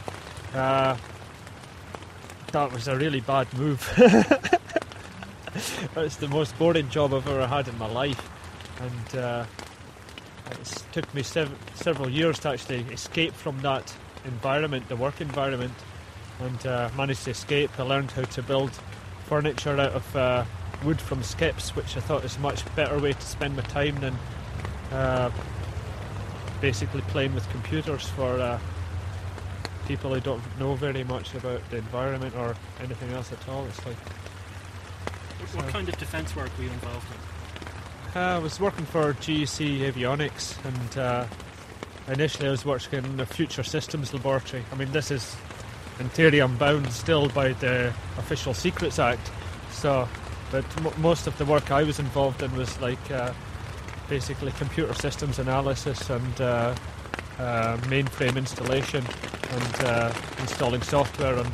Uh, 0.54 0.98
that 2.52 2.72
was 2.72 2.88
a 2.88 2.96
really 2.96 3.22
bad 3.22 3.52
move. 3.58 3.82
it's 5.96 6.18
the 6.18 6.28
most 6.28 6.58
boring 6.58 6.90
job 6.90 7.14
I've 7.14 7.28
ever 7.28 7.48
had 7.48 7.68
in 7.68 7.78
my 7.78 7.88
life, 7.88 8.30
and 8.82 9.20
uh, 9.20 9.46
it 10.52 10.84
took 10.92 11.14
me 11.14 11.24
sev- 11.24 11.58
several 11.76 12.10
years 12.10 12.40
to 12.40 12.50
actually 12.50 12.82
escape 12.92 13.34
from 13.34 13.60
that 13.62 13.94
environment, 14.26 14.88
the 14.90 14.96
work 14.96 15.22
environment 15.22 15.74
and 16.40 16.68
uh, 16.68 16.90
managed 16.98 17.24
to 17.26 17.32
escape. 17.32 17.72
I 17.80 17.84
learned 17.84 18.12
how 18.12 18.24
to 18.24 18.44
build 18.44 18.72
furniture 19.26 19.80
out 19.80 19.94
of 19.94 20.16
uh, 20.16 20.46
wood 20.84 21.00
from 21.00 21.24
skips, 21.24 21.76
which 21.76 21.96
I 21.96 22.00
thought 22.02 22.24
was 22.24 22.38
a 22.38 22.40
much 22.40 22.64
better 22.76 23.00
way 23.00 23.14
to 23.14 23.22
spend 23.22 23.56
my 23.56 23.64
time 23.64 24.00
than 24.00 24.16
uh, 24.92 25.32
basically 26.60 27.02
playing 27.04 27.34
with 27.34 27.50
computers 27.50 28.08
for 28.10 28.40
uh, 28.40 28.60
people 29.88 30.14
who 30.14 30.20
don't 30.20 30.42
know 30.60 30.76
very 30.76 31.04
much 31.04 31.34
about 31.36 31.62
the 31.70 31.78
environment 31.78 32.36
or 32.36 32.56
anything 32.82 33.12
else 33.12 33.32
at 33.32 33.50
all. 33.50 33.66
It's 33.66 33.86
like 33.86 33.98
what 35.54 35.68
kind 35.68 35.90
of 35.90 35.98
defence 35.98 36.36
work 36.36 36.50
were 36.58 36.64
you 36.66 36.70
involved 36.72 37.06
in? 37.12 38.22
Uh, 38.22 38.36
I 38.36 38.38
was 38.40 38.60
working 38.60 38.86
for 38.86 39.14
GEC 39.14 39.80
Avionics, 39.92 40.58
and 40.66 40.98
uh, 40.98 41.26
initially 42.08 42.48
I 42.48 42.52
was 42.52 42.66
working 42.66 43.04
in 43.04 43.18
the 43.18 43.26
Future 43.26 43.64
Systems 43.64 44.14
Laboratory. 44.14 44.64
I 44.72 44.76
mean, 44.76 44.92
this 44.92 45.12
is 45.12 45.36
in 46.00 46.10
theory 46.10 46.40
I'm 46.40 46.58
bound 46.58 46.92
still 46.92 47.30
by 47.30 47.54
the 47.54 47.94
Official 48.18 48.54
Secrets 48.54 49.00
Act. 49.00 49.32
So, 49.72 50.08
but 50.52 50.66
m- 50.78 51.02
most 51.02 51.28
of 51.28 51.38
the 51.38 51.46
work 51.46 51.72
I 51.72 51.84
was 51.84 52.00
involved 52.00 52.42
in 52.44 52.54
was 52.56 52.80
like 52.82 53.12
uh, 53.12 53.34
basically 54.10 54.52
computer 54.54 54.94
systems 54.94 55.40
analysis 55.40 56.10
and 56.10 56.42
uh, 56.42 56.76
mainframe 57.88 58.38
installation 58.38 59.04
and 59.52 59.86
uh, 59.86 60.14
installing 60.40 60.82
software 60.82 61.38
on 61.38 61.46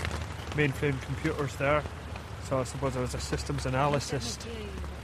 mainframe 0.52 1.00
computers 1.02 1.56
there. 1.56 1.84
So 2.48 2.60
I 2.60 2.64
suppose 2.64 2.96
I 2.96 3.02
was 3.02 3.14
a 3.14 3.20
systems 3.20 3.66
analyst 3.66 4.14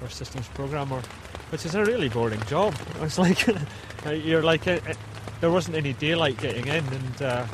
or 0.01 0.09
systems 0.09 0.47
programmer, 0.49 1.01
which 1.51 1.65
is 1.65 1.75
a 1.75 1.83
really 1.83 2.09
boring 2.09 2.41
job. 2.45 2.75
It's 3.01 3.17
like 3.17 3.45
you're 4.25 4.43
like 4.43 4.67
uh, 4.67 4.79
uh, 4.87 4.93
there 5.41 5.51
wasn't 5.51 5.75
any 5.75 5.93
daylight 5.93 6.37
getting 6.37 6.67
in 6.67 6.85
and 6.85 7.21
uh, 7.21 7.45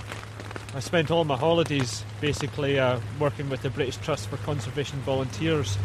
I 0.76 0.80
spent 0.80 1.10
all 1.10 1.24
my 1.24 1.36
holidays 1.36 2.04
basically 2.22 2.78
uh, 2.78 3.00
working 3.20 3.50
with 3.50 3.64
the 3.64 3.72
British 3.72 3.98
Trust 3.98 4.28
for 4.28 4.38
Conservation 4.38 5.00
Volunteers, 5.00 5.76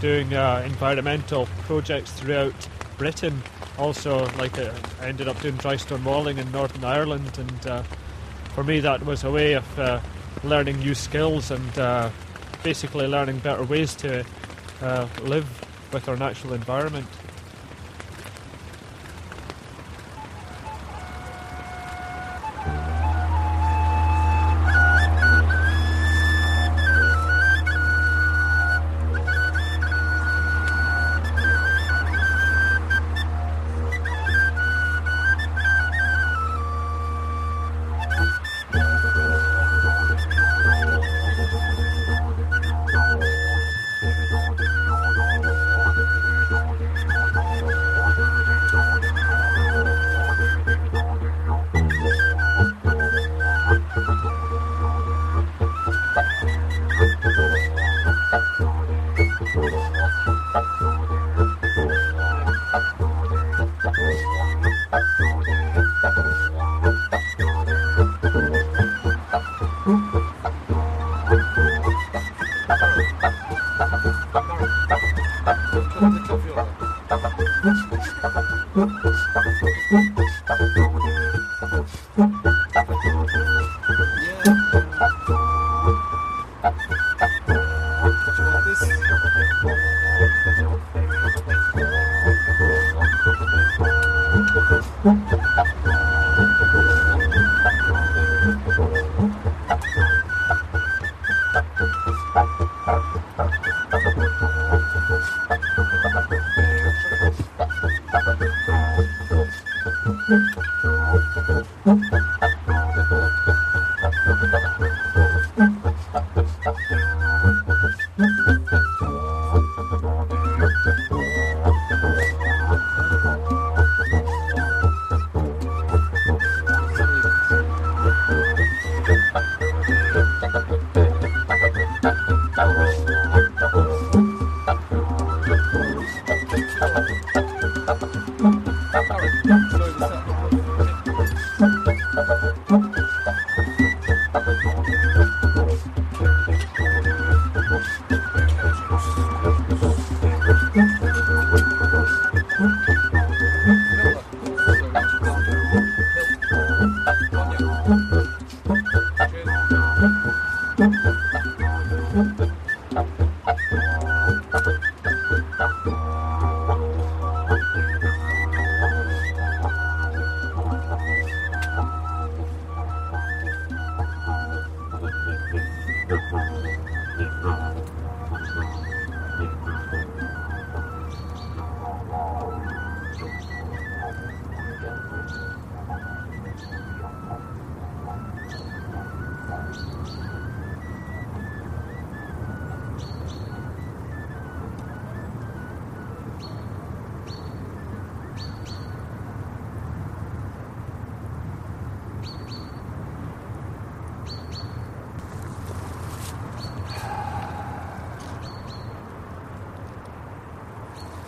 doing 0.00 0.34
uh, 0.34 0.62
environmental 0.66 1.46
projects 1.66 2.10
throughout 2.10 2.68
Britain. 2.96 3.42
Also, 3.78 4.26
like 4.38 4.58
uh, 4.58 4.72
I 5.00 5.06
ended 5.06 5.28
up 5.28 5.40
doing 5.40 5.56
dry 5.56 5.76
stone 5.76 6.04
walling 6.04 6.38
in 6.38 6.50
Northern 6.52 6.84
Ireland, 6.84 7.38
and 7.38 7.66
uh, 7.66 7.82
for 8.54 8.64
me 8.64 8.80
that 8.80 9.04
was 9.04 9.24
a 9.24 9.30
way 9.30 9.54
of 9.54 9.78
uh, 9.78 10.00
learning 10.42 10.78
new 10.78 10.94
skills 10.94 11.50
and 11.50 11.78
uh, 11.78 12.10
basically 12.62 13.06
learning 13.06 13.38
better 13.38 13.64
ways 13.64 13.94
to 13.96 14.24
live 15.22 15.46
with 15.92 16.08
our 16.08 16.16
natural 16.16 16.52
environment. 16.52 17.06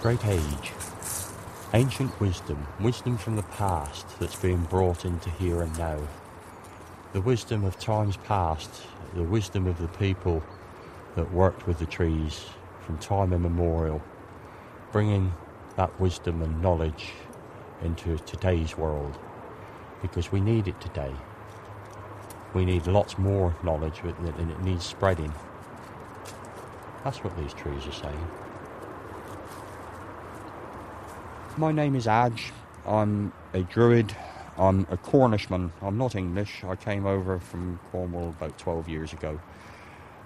Great 0.02 0.24
age. 0.26 0.72
Ancient 1.72 2.20
wisdom, 2.20 2.66
wisdom 2.78 3.16
from 3.16 3.34
the 3.36 3.42
past 3.42 4.06
that's 4.20 4.36
being 4.36 4.62
brought 4.64 5.04
into 5.04 5.30
here 5.30 5.62
and 5.62 5.76
now. 5.78 5.98
The 7.12 7.20
wisdom 7.22 7.64
of 7.64 7.78
times 7.78 8.16
past, 8.18 8.82
the 9.14 9.22
wisdom 9.22 9.66
of 9.66 9.78
the 9.78 9.88
people 9.88 10.42
that 11.16 11.32
worked 11.32 11.66
with 11.66 11.78
the 11.78 11.86
trees 11.86 12.44
from 12.80 12.98
time 12.98 13.32
immemorial, 13.32 14.02
bringing 14.92 15.32
that 15.76 15.98
wisdom 15.98 16.42
and 16.42 16.60
knowledge 16.62 17.12
into 17.82 18.18
today's 18.18 18.76
world 18.76 19.18
because 20.02 20.30
we 20.30 20.40
need 20.40 20.68
it 20.68 20.80
today. 20.80 21.12
We 22.54 22.64
need 22.64 22.86
lots 22.86 23.18
more 23.18 23.56
knowledge 23.62 24.00
and 24.04 24.50
it 24.50 24.60
needs 24.60 24.84
spreading. 24.84 25.32
That's 27.02 27.24
what 27.24 27.36
these 27.38 27.54
trees 27.54 27.86
are 27.86 27.92
saying. 27.92 28.45
My 31.58 31.72
name 31.72 31.96
is 31.96 32.06
Adge. 32.06 32.52
I'm 32.86 33.32
a 33.54 33.62
druid. 33.62 34.14
I'm 34.58 34.86
a 34.90 34.98
Cornishman. 34.98 35.72
I'm 35.80 35.96
not 35.96 36.14
English. 36.14 36.62
I 36.64 36.76
came 36.76 37.06
over 37.06 37.38
from 37.38 37.80
Cornwall 37.90 38.28
about 38.28 38.58
12 38.58 38.90
years 38.90 39.14
ago. 39.14 39.40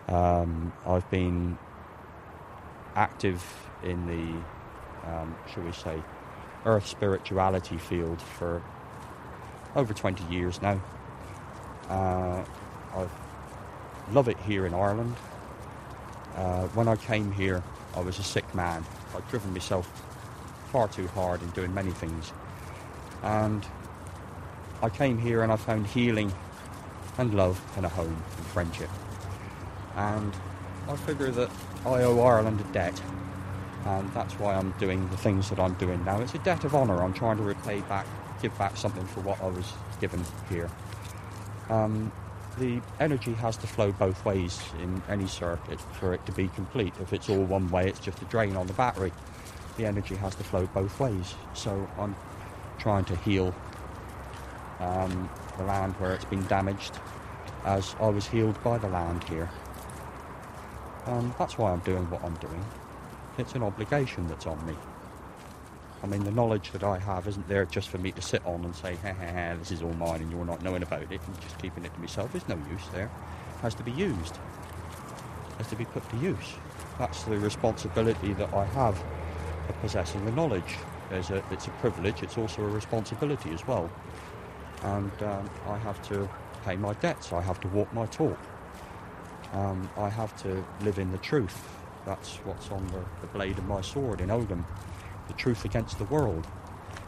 Um, 0.08 0.72
I've 0.84 1.08
been 1.08 1.56
active 2.96 3.44
in 3.84 4.06
the, 4.08 5.08
um, 5.08 5.36
shall 5.54 5.62
we 5.62 5.70
say, 5.70 6.02
earth 6.66 6.88
spirituality 6.88 7.78
field 7.78 8.20
for 8.20 8.60
over 9.76 9.94
20 9.94 10.24
years 10.34 10.60
now. 10.60 10.82
Uh, 11.88 12.42
I 12.92 13.06
love 14.10 14.26
it 14.26 14.38
here 14.40 14.66
in 14.66 14.74
Ireland. 14.74 15.14
Uh, 16.34 16.66
when 16.68 16.88
I 16.88 16.96
came 16.96 17.30
here, 17.30 17.62
I 17.94 18.00
was 18.00 18.18
a 18.18 18.24
sick 18.24 18.52
man. 18.52 18.84
I'd 19.14 19.28
driven 19.28 19.52
myself 19.52 20.09
far 20.70 20.88
too 20.88 21.08
hard 21.08 21.42
in 21.42 21.50
doing 21.50 21.74
many 21.74 21.90
things. 21.90 22.32
And 23.22 23.66
I 24.82 24.88
came 24.88 25.18
here 25.18 25.42
and 25.42 25.52
I 25.52 25.56
found 25.56 25.86
healing 25.86 26.32
and 27.18 27.34
love 27.34 27.60
and 27.76 27.84
a 27.84 27.88
home 27.88 28.22
and 28.36 28.46
friendship. 28.46 28.88
And 29.96 30.32
I 30.88 30.96
figure 30.96 31.30
that 31.30 31.50
I 31.84 32.02
owe 32.02 32.20
Ireland 32.20 32.60
a 32.60 32.72
debt, 32.72 33.00
and 33.84 34.10
that's 34.12 34.34
why 34.34 34.54
I'm 34.54 34.72
doing 34.78 35.08
the 35.10 35.16
things 35.16 35.50
that 35.50 35.58
I'm 35.58 35.74
doing 35.74 36.02
now. 36.04 36.20
It's 36.20 36.34
a 36.34 36.38
debt 36.38 36.64
of 36.64 36.74
honour. 36.74 37.02
I'm 37.02 37.12
trying 37.12 37.36
to 37.36 37.42
repay 37.42 37.80
back, 37.82 38.06
give 38.40 38.56
back 38.58 38.76
something 38.76 39.04
for 39.06 39.20
what 39.20 39.40
I 39.42 39.48
was 39.48 39.72
given 40.00 40.24
here. 40.48 40.70
Um, 41.68 42.10
the 42.58 42.80
energy 42.98 43.32
has 43.34 43.56
to 43.58 43.66
flow 43.66 43.92
both 43.92 44.24
ways 44.24 44.60
in 44.82 45.02
any 45.08 45.26
circuit 45.26 45.80
for 45.80 46.14
it 46.14 46.24
to 46.26 46.32
be 46.32 46.48
complete. 46.48 46.94
If 47.00 47.12
it's 47.12 47.28
all 47.28 47.44
one 47.44 47.68
way, 47.70 47.88
it's 47.88 48.00
just 48.00 48.20
a 48.22 48.24
drain 48.26 48.56
on 48.56 48.66
the 48.66 48.72
battery 48.72 49.12
the 49.80 49.86
energy 49.86 50.14
has 50.16 50.34
to 50.34 50.44
flow 50.44 50.66
both 50.74 51.00
ways. 51.00 51.34
So 51.54 51.88
I'm 51.98 52.14
trying 52.78 53.04
to 53.06 53.16
heal 53.16 53.54
um, 54.78 55.28
the 55.56 55.64
land 55.64 55.94
where 55.94 56.12
it's 56.12 56.24
been 56.26 56.46
damaged 56.46 56.98
as 57.64 57.94
I 58.00 58.08
was 58.08 58.26
healed 58.26 58.62
by 58.62 58.78
the 58.78 58.88
land 58.88 59.24
here. 59.24 59.48
Um, 61.06 61.34
that's 61.38 61.56
why 61.56 61.72
I'm 61.72 61.80
doing 61.80 62.08
what 62.10 62.22
I'm 62.22 62.34
doing. 62.36 62.62
It's 63.38 63.54
an 63.54 63.62
obligation 63.62 64.26
that's 64.28 64.46
on 64.46 64.64
me. 64.66 64.74
I 66.02 66.06
mean, 66.06 66.24
the 66.24 66.30
knowledge 66.30 66.72
that 66.72 66.82
I 66.82 66.98
have 66.98 67.26
isn't 67.26 67.48
there 67.48 67.64
just 67.64 67.88
for 67.88 67.98
me 67.98 68.12
to 68.12 68.22
sit 68.22 68.44
on 68.46 68.64
and 68.64 68.74
say, 68.74 68.96
ha 68.96 69.12
ha 69.12 69.26
ha, 69.26 69.56
this 69.58 69.70
is 69.70 69.82
all 69.82 69.92
mine 69.94 70.20
and 70.20 70.30
you're 70.30 70.44
not 70.44 70.62
knowing 70.62 70.82
about 70.82 71.02
it 71.02 71.20
and 71.26 71.40
just 71.40 71.58
keeping 71.58 71.84
it 71.84 71.94
to 71.94 72.00
myself. 72.00 72.32
There's 72.32 72.48
no 72.48 72.58
use 72.70 72.86
there. 72.92 73.04
It 73.56 73.60
has 73.62 73.74
to 73.76 73.82
be 73.82 73.92
used. 73.92 74.34
It 74.34 75.56
has 75.58 75.68
to 75.68 75.76
be 75.76 75.86
put 75.86 76.08
to 76.10 76.16
use. 76.18 76.54
That's 76.98 77.22
the 77.24 77.38
responsibility 77.38 78.34
that 78.34 78.52
I 78.52 78.64
have 78.66 79.02
possessing 79.72 80.24
the 80.24 80.32
knowledge. 80.32 80.76
A, 81.10 81.16
it's 81.50 81.66
a 81.66 81.70
privilege, 81.80 82.22
it's 82.22 82.38
also 82.38 82.62
a 82.62 82.68
responsibility 82.68 83.50
as 83.50 83.66
well. 83.66 83.90
And 84.82 85.10
um, 85.22 85.50
I 85.66 85.76
have 85.78 86.00
to 86.08 86.28
pay 86.64 86.76
my 86.76 86.94
debts, 86.94 87.32
I 87.32 87.42
have 87.42 87.60
to 87.60 87.68
walk 87.68 87.92
my 87.92 88.06
talk. 88.06 88.38
Um, 89.52 89.90
I 89.98 90.08
have 90.08 90.40
to 90.42 90.64
live 90.82 90.98
in 90.98 91.10
the 91.10 91.18
truth. 91.18 91.68
That's 92.06 92.36
what's 92.38 92.70
on 92.70 92.86
the, 92.88 93.04
the 93.20 93.26
blade 93.26 93.58
of 93.58 93.66
my 93.66 93.80
sword 93.80 94.20
in 94.20 94.30
Ogham. 94.30 94.64
The 95.26 95.34
truth 95.34 95.64
against 95.64 95.98
the 95.98 96.04
world. 96.04 96.46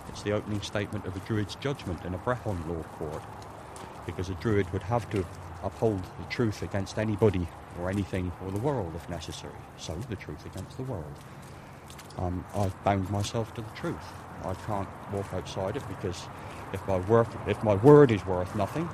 It's 0.09 0.22
the 0.22 0.33
opening 0.33 0.61
statement 0.61 1.07
of 1.07 1.16
a 1.16 1.20
druid's 1.20 1.55
judgment 1.57 2.05
in 2.05 2.14
a 2.14 2.18
Brehon 2.18 2.68
law 2.68 2.83
court. 2.98 3.22
Because 4.05 4.29
a 4.29 4.35
druid 4.35 4.70
would 4.72 4.83
have 4.83 5.09
to 5.11 5.25
uphold 5.62 6.03
the 6.03 6.25
truth 6.29 6.62
against 6.62 6.98
anybody 6.98 7.46
or 7.81 7.88
anything 7.88 8.33
or 8.44 8.51
the 8.51 8.59
world 8.59 8.92
if 8.96 9.09
necessary. 9.09 9.55
So 9.79 9.94
the 10.09 10.16
truth 10.16 10.44
against 10.44 10.77
the 10.77 10.83
world 10.83 11.14
um, 12.18 12.44
I've 12.55 12.85
bound 12.85 13.11
myself 13.11 13.55
to 13.55 13.62
the 13.62 13.70
truth. 13.70 13.96
I 14.44 14.55
can't 14.66 14.88
walk 15.12 15.33
outside 15.35 15.77
it 15.77 15.83
because 15.88 16.29
if 16.72 16.87
my 16.88 16.98
word, 17.01 17.29
if 17.46 17.62
my 17.62 17.75
word 17.77 18.11
is 18.11 18.25
worth 18.27 18.55
nothing, 18.57 18.88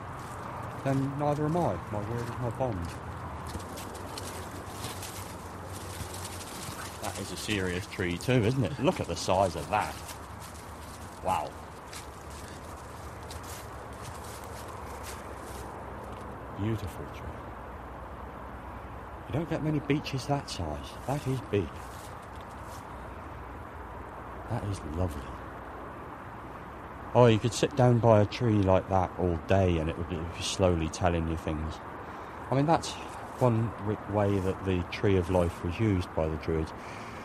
then 0.85 1.12
neither 1.18 1.44
am 1.46 1.57
I. 1.57 1.76
My 1.92 2.00
word 2.11 2.22
is 2.22 2.38
my 2.40 2.50
bond. 2.50 2.87
That 7.02 7.18
is 7.20 7.33
a 7.33 7.37
serious 7.37 7.87
tree 7.87 8.18
too, 8.18 8.33
isn't 8.44 8.64
it? 8.64 8.78
Look 8.81 9.00
at 9.00 9.07
the 9.09 9.16
size 9.16 9.57
of 9.57 9.68
that. 9.70 9.94
Wow. 11.24 11.50
Beautiful 16.61 17.04
tree. 17.14 17.26
You 19.28 19.35
don't 19.35 19.50
get 19.50 19.62
many 19.64 19.81
beeches 19.81 20.26
that 20.26 20.50
size. 20.50 20.87
That 21.07 21.26
is 21.28 21.40
big. 21.50 21.68
That 24.51 24.65
is 24.65 24.81
lovely. 24.97 25.23
Oh, 27.15 27.27
you 27.27 27.39
could 27.39 27.53
sit 27.53 27.75
down 27.77 27.99
by 27.99 28.21
a 28.21 28.27
tree 28.27 28.63
like 28.63 28.89
that 28.89 29.11
all 29.19 29.39
day 29.47 29.79
and 29.79 29.89
it 29.89 29.97
would 29.97 30.09
be 30.09 30.21
slowly 30.41 30.89
telling 30.89 31.29
you 31.29 31.37
things. 31.37 31.75
I 32.51 32.55
mean, 32.55 32.67
that's 32.67 32.93
one 33.41 33.71
way 34.13 34.39
that 34.41 34.65
the 34.65 34.83
tree 34.91 35.17
of 35.17 35.31
life 35.31 35.65
was 35.65 35.79
used 35.79 36.13
by 36.15 36.29
the 36.29 36.37
Druids. 36.37 36.73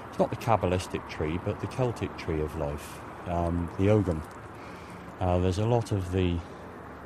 It's 0.09 0.19
not 0.19 0.29
the 0.29 0.35
Kabbalistic 0.35 1.07
tree, 1.09 1.39
but 1.43 1.59
the 1.59 1.67
Celtic 1.67 2.15
tree 2.17 2.41
of 2.41 2.55
life, 2.57 2.99
um, 3.27 3.69
the 3.79 3.89
Ogham. 3.89 4.21
Uh, 5.19 5.39
there's 5.39 5.59
a 5.59 5.65
lot 5.65 5.91
of 5.91 6.11
the 6.11 6.37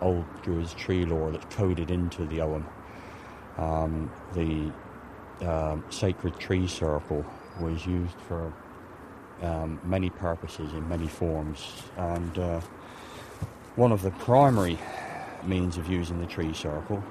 old 0.02 0.26
Druids 0.42 0.74
tree 0.74 1.06
lore 1.06 1.32
that's 1.32 1.56
coded 1.56 1.92
into 1.92 2.26
the 2.26 2.42
Ogham. 2.42 2.68
Um, 3.58 4.12
the 4.34 4.72
um, 5.48 5.84
sacred 5.90 6.40
tree 6.40 6.68
circle 6.68 7.26
was 7.60 7.86
used 7.86 8.20
for 8.28 8.54
um, 9.42 9.80
many 9.84 10.10
purposes 10.10 10.74
in 10.74 10.88
many 10.90 11.08
forms, 11.08 11.84
and 11.98 12.38
uh, 12.40 12.62
one 13.76 13.92
of 13.92 14.02
the 14.02 14.12
primary 14.12 14.78
means 15.44 15.78
of 15.78 15.88
using 15.88 16.20
the 16.20 16.26
tree 16.26 16.54
circle 16.54 17.04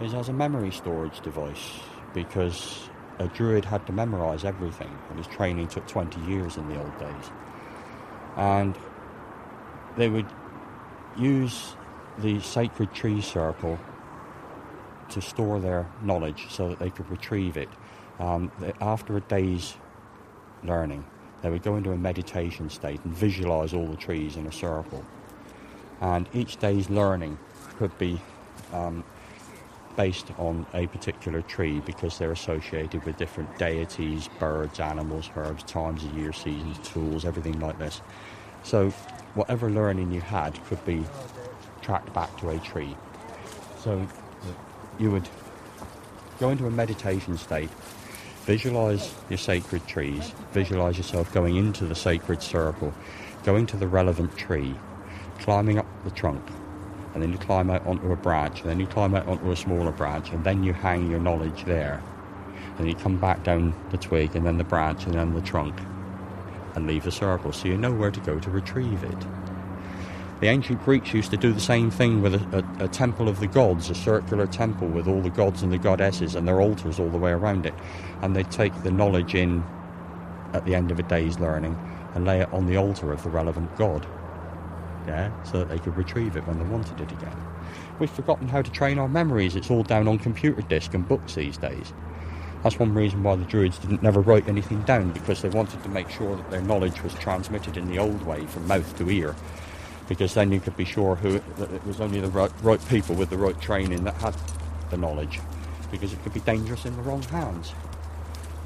is 0.00 0.14
as 0.14 0.28
a 0.28 0.32
memory 0.32 0.70
storage 0.70 1.20
device 1.20 1.80
because 2.14 2.88
a 3.18 3.28
druid 3.28 3.64
had 3.64 3.86
to 3.86 3.92
memorize 3.92 4.44
everything, 4.44 4.90
and 5.08 5.18
his 5.18 5.26
training 5.26 5.68
took 5.68 5.86
20 5.86 6.20
years 6.22 6.56
in 6.56 6.68
the 6.68 6.78
old 6.78 6.98
days. 6.98 7.30
And 8.36 8.78
they 9.96 10.08
would 10.08 10.26
use 11.18 11.74
the 12.18 12.40
sacred 12.40 12.92
tree 12.94 13.20
circle 13.20 13.78
to 15.10 15.20
store 15.20 15.60
their 15.60 15.86
knowledge 16.02 16.46
so 16.50 16.68
that 16.68 16.78
they 16.78 16.90
could 16.90 17.10
retrieve 17.10 17.56
it. 17.56 17.68
Um, 18.18 18.50
after 18.80 19.16
a 19.16 19.20
day's 19.20 19.76
learning, 20.62 21.04
they 21.42 21.50
would 21.50 21.62
go 21.62 21.76
into 21.76 21.92
a 21.92 21.96
meditation 21.96 22.68
state 22.68 23.00
and 23.04 23.14
visualize 23.14 23.72
all 23.72 23.86
the 23.86 23.96
trees 23.96 24.36
in 24.36 24.46
a 24.46 24.52
circle. 24.52 25.04
And 26.00 26.28
each 26.34 26.56
day's 26.56 26.88
learning 26.90 27.38
could 27.78 27.96
be 27.98 28.20
um, 28.72 29.04
based 29.96 30.28
on 30.38 30.66
a 30.74 30.86
particular 30.86 31.42
tree 31.42 31.80
because 31.80 32.18
they're 32.18 32.32
associated 32.32 33.04
with 33.04 33.16
different 33.16 33.58
deities, 33.58 34.28
birds, 34.38 34.80
animals, 34.80 35.30
herbs, 35.36 35.62
times 35.64 36.04
of 36.04 36.16
year, 36.16 36.32
seasons, 36.32 36.78
tools, 36.88 37.24
everything 37.24 37.58
like 37.60 37.78
this. 37.78 38.00
So, 38.62 38.90
whatever 39.34 39.70
learning 39.70 40.12
you 40.12 40.20
had 40.20 40.62
could 40.66 40.84
be 40.84 41.04
tracked 41.82 42.12
back 42.12 42.34
to 42.40 42.50
a 42.50 42.58
tree. 42.58 42.96
So, 43.78 44.06
you 44.98 45.10
would 45.10 45.28
go 46.38 46.50
into 46.50 46.66
a 46.66 46.70
meditation 46.70 47.36
state, 47.36 47.70
visualize 48.44 49.14
your 49.28 49.38
sacred 49.38 49.86
trees, 49.86 50.32
visualize 50.52 50.96
yourself 50.96 51.32
going 51.32 51.56
into 51.56 51.84
the 51.84 51.94
sacred 51.94 52.42
circle, 52.42 52.92
going 53.44 53.66
to 53.66 53.76
the 53.76 53.86
relevant 53.86 54.36
tree, 54.36 54.74
climbing 55.38 55.78
up 55.78 55.86
the 56.04 56.10
trunk, 56.10 56.42
and 57.14 57.22
then 57.22 57.32
you 57.32 57.38
climb 57.38 57.70
out 57.70 57.86
onto 57.86 58.10
a 58.12 58.16
branch, 58.16 58.60
and 58.60 58.70
then 58.70 58.80
you 58.80 58.86
climb 58.86 59.14
out 59.14 59.26
onto 59.26 59.50
a 59.50 59.56
smaller 59.56 59.92
branch, 59.92 60.30
and 60.30 60.44
then 60.44 60.62
you 60.62 60.72
hang 60.72 61.10
your 61.10 61.20
knowledge 61.20 61.64
there. 61.64 62.02
And 62.78 62.88
you 62.88 62.94
come 62.94 63.18
back 63.18 63.42
down 63.42 63.74
the 63.90 63.98
twig, 63.98 64.34
and 64.34 64.46
then 64.46 64.56
the 64.56 64.64
branch, 64.64 65.04
and 65.04 65.14
then 65.14 65.34
the 65.34 65.42
trunk, 65.42 65.78
and 66.74 66.86
leave 66.86 67.04
the 67.04 67.12
circle, 67.12 67.52
so 67.52 67.68
you 67.68 67.76
know 67.76 67.92
where 67.92 68.10
to 68.10 68.20
go 68.20 68.38
to 68.38 68.50
retrieve 68.50 69.02
it. 69.04 69.26
The 70.40 70.46
ancient 70.46 70.82
Greeks 70.84 71.12
used 71.12 71.30
to 71.32 71.36
do 71.36 71.52
the 71.52 71.60
same 71.60 71.90
thing 71.90 72.22
with 72.22 72.34
a, 72.34 72.64
a, 72.80 72.84
a, 72.84 72.88
temple 72.88 73.28
of 73.28 73.40
the 73.40 73.46
gods, 73.46 73.90
a 73.90 73.94
circular 73.94 74.46
temple 74.46 74.88
with 74.88 75.06
all 75.06 75.20
the 75.20 75.28
gods 75.28 75.62
and 75.62 75.70
the 75.70 75.76
goddesses 75.76 76.34
and 76.34 76.48
their 76.48 76.62
altars 76.62 76.98
all 76.98 77.10
the 77.10 77.18
way 77.18 77.30
around 77.30 77.66
it. 77.66 77.74
And 78.22 78.34
they'd 78.34 78.50
take 78.50 78.74
the 78.82 78.90
knowledge 78.90 79.34
in 79.34 79.62
at 80.54 80.64
the 80.64 80.74
end 80.74 80.90
of 80.90 80.98
a 80.98 81.02
day's 81.02 81.38
learning 81.38 81.76
and 82.14 82.24
lay 82.24 82.40
it 82.40 82.50
on 82.54 82.66
the 82.66 82.78
altar 82.78 83.12
of 83.12 83.22
the 83.22 83.28
relevant 83.28 83.76
god. 83.76 84.06
Yeah, 85.06 85.30
so 85.44 85.58
that 85.58 85.68
they 85.68 85.78
could 85.78 85.96
retrieve 85.96 86.36
it 86.36 86.46
when 86.46 86.58
they 86.58 86.64
wanted 86.64 86.98
it 87.02 87.12
again. 87.12 87.36
We've 87.98 88.10
forgotten 88.10 88.48
how 88.48 88.62
to 88.62 88.70
train 88.70 88.98
our 88.98 89.08
memories. 89.08 89.56
It's 89.56 89.70
all 89.70 89.82
down 89.82 90.08
on 90.08 90.18
computer 90.18 90.62
disk 90.62 90.94
and 90.94 91.06
books 91.06 91.34
these 91.34 91.58
days. 91.58 91.92
That's 92.62 92.78
one 92.78 92.94
reason 92.94 93.22
why 93.22 93.36
the 93.36 93.44
Druids 93.44 93.78
didn't 93.78 94.02
never 94.02 94.20
write 94.20 94.48
anything 94.48 94.82
down 94.82 95.12
because 95.12 95.42
they 95.42 95.48
wanted 95.50 95.82
to 95.82 95.88
make 95.90 96.08
sure 96.08 96.36
that 96.36 96.50
their 96.50 96.62
knowledge 96.62 97.02
was 97.02 97.14
transmitted 97.14 97.76
in 97.76 97.88
the 97.88 97.98
old 97.98 98.22
way 98.22 98.46
from 98.46 98.66
mouth 98.66 98.96
to 98.98 99.10
ear 99.10 99.34
because 100.10 100.34
then 100.34 100.50
you 100.50 100.58
could 100.58 100.76
be 100.76 100.84
sure 100.84 101.14
who 101.14 101.40
that 101.56 101.70
it 101.70 101.86
was 101.86 102.00
only 102.00 102.20
the 102.20 102.28
right, 102.30 102.50
right 102.62 102.84
people 102.88 103.14
with 103.14 103.30
the 103.30 103.38
right 103.38 103.58
training 103.60 104.02
that 104.02 104.14
had 104.14 104.34
the 104.90 104.96
knowledge, 104.96 105.38
because 105.92 106.12
it 106.12 106.20
could 106.24 106.34
be 106.34 106.40
dangerous 106.40 106.84
in 106.84 106.96
the 106.96 107.02
wrong 107.02 107.22
hands. 107.22 107.72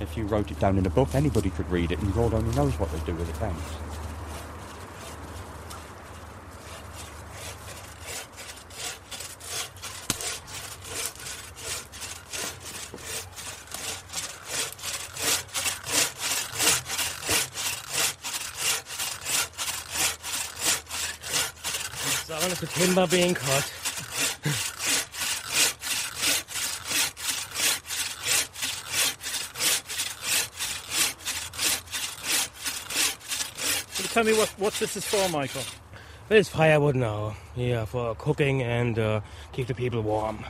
If 0.00 0.16
you 0.16 0.24
wrote 0.24 0.50
it 0.50 0.58
down 0.58 0.78
in 0.78 0.86
a 0.86 0.90
book, 0.90 1.14
anybody 1.14 1.50
could 1.50 1.70
read 1.70 1.92
it, 1.92 1.98
and 1.98 2.14
God 2.14 2.32
only 2.32 2.52
knows 2.56 2.72
what 2.80 2.90
they'd 2.92 3.04
do 3.04 3.14
with 3.14 3.28
it 3.28 3.38
then. 3.40 3.54
the 22.63 22.63
timber 22.74 23.06
being 23.06 23.34
cut. 23.34 23.70
tell 34.14 34.22
me 34.22 34.32
what, 34.32 34.48
what 34.58 34.72
this 34.74 34.96
is 34.96 35.04
for, 35.04 35.28
Michael? 35.28 35.62
It's 36.30 36.48
firewood 36.48 36.94
now, 36.94 37.36
yeah, 37.56 37.84
for 37.84 38.14
cooking 38.14 38.62
and 38.62 38.96
uh, 38.96 39.20
keep 39.52 39.66
the 39.66 39.74
people 39.74 40.02
warm. 40.02 40.44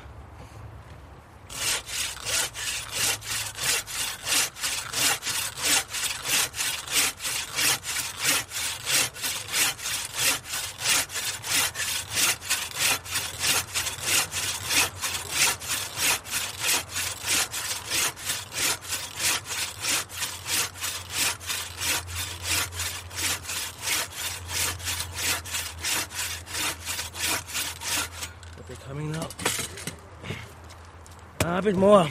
Bit 31.64 31.76
more. 31.76 32.07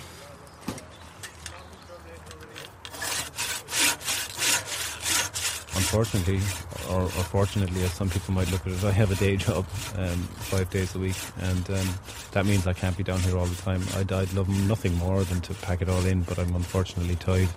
Unfortunately, 5.75 6.39
or, 6.89 7.03
or, 7.03 7.09
fortunately, 7.09 7.83
as 7.83 7.93
some 7.93 8.09
people 8.09 8.33
might 8.33 8.51
look 8.51 8.65
at 8.65 8.73
it, 8.73 8.83
I 8.83 8.91
have 8.91 9.11
a 9.11 9.15
day 9.15 9.37
job 9.45 9.65
um, 9.95 10.17
five 10.51 10.69
days 10.71 10.95
a 10.95 10.99
week, 10.99 11.15
and 11.39 11.69
um, 11.69 11.87
that 12.31 12.45
means 12.45 12.65
I 12.65 12.73
can't 12.73 12.97
be 12.97 13.03
down 13.03 13.19
here 13.19 13.37
all 13.37 13.45
the 13.45 13.61
time. 13.61 13.81
I'd, 13.95 14.11
I'd, 14.11 14.33
love 14.33 14.49
nothing 14.67 14.95
more 14.95 15.23
than 15.23 15.39
to 15.41 15.53
pack 15.53 15.81
it 15.81 15.89
all 15.89 16.03
in, 16.05 16.23
but 16.23 16.39
I'm 16.39 16.55
unfortunately 16.55 17.15
tied, 17.15 17.49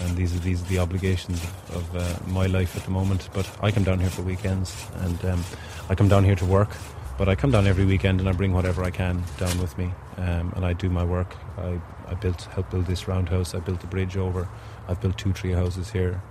and 0.00 0.16
these 0.16 0.34
are 0.36 0.38
these 0.38 0.62
are 0.62 0.66
the 0.66 0.78
obligations 0.78 1.42
of, 1.42 1.76
of 1.76 1.96
uh, 1.96 2.30
my 2.30 2.46
life 2.46 2.76
at 2.76 2.84
the 2.84 2.90
moment. 2.90 3.28
But 3.34 3.50
I 3.60 3.72
come 3.72 3.84
down 3.84 3.98
here 3.98 4.10
for 4.10 4.22
weekends, 4.22 4.86
and 4.98 5.24
um, 5.24 5.44
I 5.88 5.94
come 5.96 6.08
down 6.08 6.24
here 6.24 6.36
to 6.36 6.46
work. 6.46 6.70
But 7.20 7.28
I 7.28 7.34
come 7.34 7.50
down 7.50 7.66
every 7.66 7.84
weekend 7.84 8.18
and 8.20 8.30
I 8.30 8.32
bring 8.32 8.54
whatever 8.54 8.82
I 8.82 8.88
can 8.88 9.22
down 9.36 9.60
with 9.60 9.76
me, 9.76 9.92
um, 10.16 10.54
and 10.56 10.64
I 10.64 10.72
do 10.72 10.88
my 10.88 11.04
work. 11.04 11.36
I, 11.58 11.78
I 12.08 12.14
built, 12.14 12.44
helped 12.44 12.70
build 12.70 12.86
this 12.86 13.06
roundhouse. 13.06 13.54
I 13.54 13.58
built 13.58 13.82
the 13.82 13.86
bridge 13.86 14.16
over. 14.16 14.48
I've 14.88 15.02
built 15.02 15.18
two 15.18 15.34
tree 15.34 15.52
houses 15.52 15.90
here. 15.90 16.22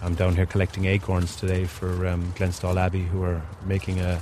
I'm 0.00 0.14
down 0.14 0.36
here 0.36 0.46
collecting 0.46 0.86
acorns 0.86 1.36
today 1.36 1.66
for 1.66 2.06
um, 2.06 2.32
Glenstal 2.38 2.78
Abbey, 2.78 3.02
who 3.02 3.22
are 3.22 3.42
making 3.66 4.00
a, 4.00 4.18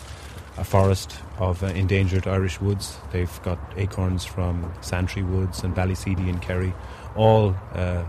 a 0.57 0.65
forest 0.65 1.21
of 1.39 1.63
uh, 1.63 1.67
endangered 1.67 2.27
Irish 2.27 2.61
woods. 2.61 2.99
They've 3.13 3.41
got 3.45 3.61
acorns 3.77 4.25
from 4.25 4.73
Santry 4.81 5.23
Woods 5.23 5.63
and 5.63 5.73
Ballyseedy 5.73 6.29
and 6.29 6.43
Kerry, 6.43 6.75
all 7.15 7.55
uh, 7.75 8.03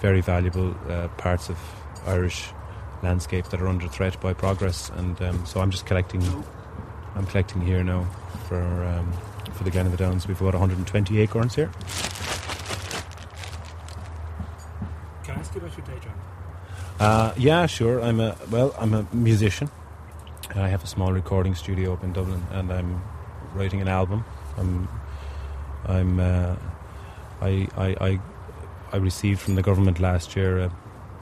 very 0.00 0.22
valuable 0.22 0.74
uh, 0.88 1.08
parts 1.18 1.50
of 1.50 1.58
Irish 2.06 2.54
landscape 3.02 3.50
that 3.50 3.60
are 3.60 3.68
under 3.68 3.86
threat 3.86 4.18
by 4.18 4.32
progress. 4.32 4.88
And 4.96 5.20
um, 5.20 5.44
so 5.44 5.60
I'm 5.60 5.70
just 5.70 5.84
collecting 5.84 6.22
I'm 7.14 7.26
collecting 7.26 7.60
here 7.60 7.82
now 7.82 8.06
for 8.48 8.62
um, 8.84 9.12
for 9.52 9.64
the 9.64 9.70
Glen 9.70 9.86
of 9.86 9.92
the 9.92 9.98
Downs. 9.98 10.26
We've 10.26 10.38
got 10.38 10.54
120 10.54 11.20
acorns 11.20 11.54
here. 11.54 11.70
Can 15.24 15.36
I 15.36 15.40
ask 15.40 15.54
you 15.54 15.60
about 15.60 15.76
your 15.76 15.86
day 15.86 15.98
job? 16.02 16.12
Uh, 16.98 17.34
yeah, 17.36 17.66
sure. 17.66 18.00
I'm 18.00 18.20
a 18.20 18.36
well. 18.50 18.74
I'm 18.78 18.94
a 18.94 19.06
musician. 19.12 19.70
I 20.54 20.68
have 20.68 20.82
a 20.82 20.86
small 20.86 21.12
recording 21.12 21.54
studio 21.54 21.92
up 21.92 22.02
in 22.04 22.12
Dublin, 22.12 22.42
and 22.50 22.72
I'm 22.72 23.02
writing 23.54 23.80
an 23.80 23.88
album. 23.88 24.24
I'm 24.56 24.88
I'm 25.86 26.20
uh, 26.20 26.56
I, 27.40 27.68
I 27.76 27.96
I 28.00 28.20
I 28.92 28.96
received 28.96 29.40
from 29.40 29.54
the 29.54 29.62
government 29.62 30.00
last 30.00 30.36
year 30.36 30.58
a 30.58 30.72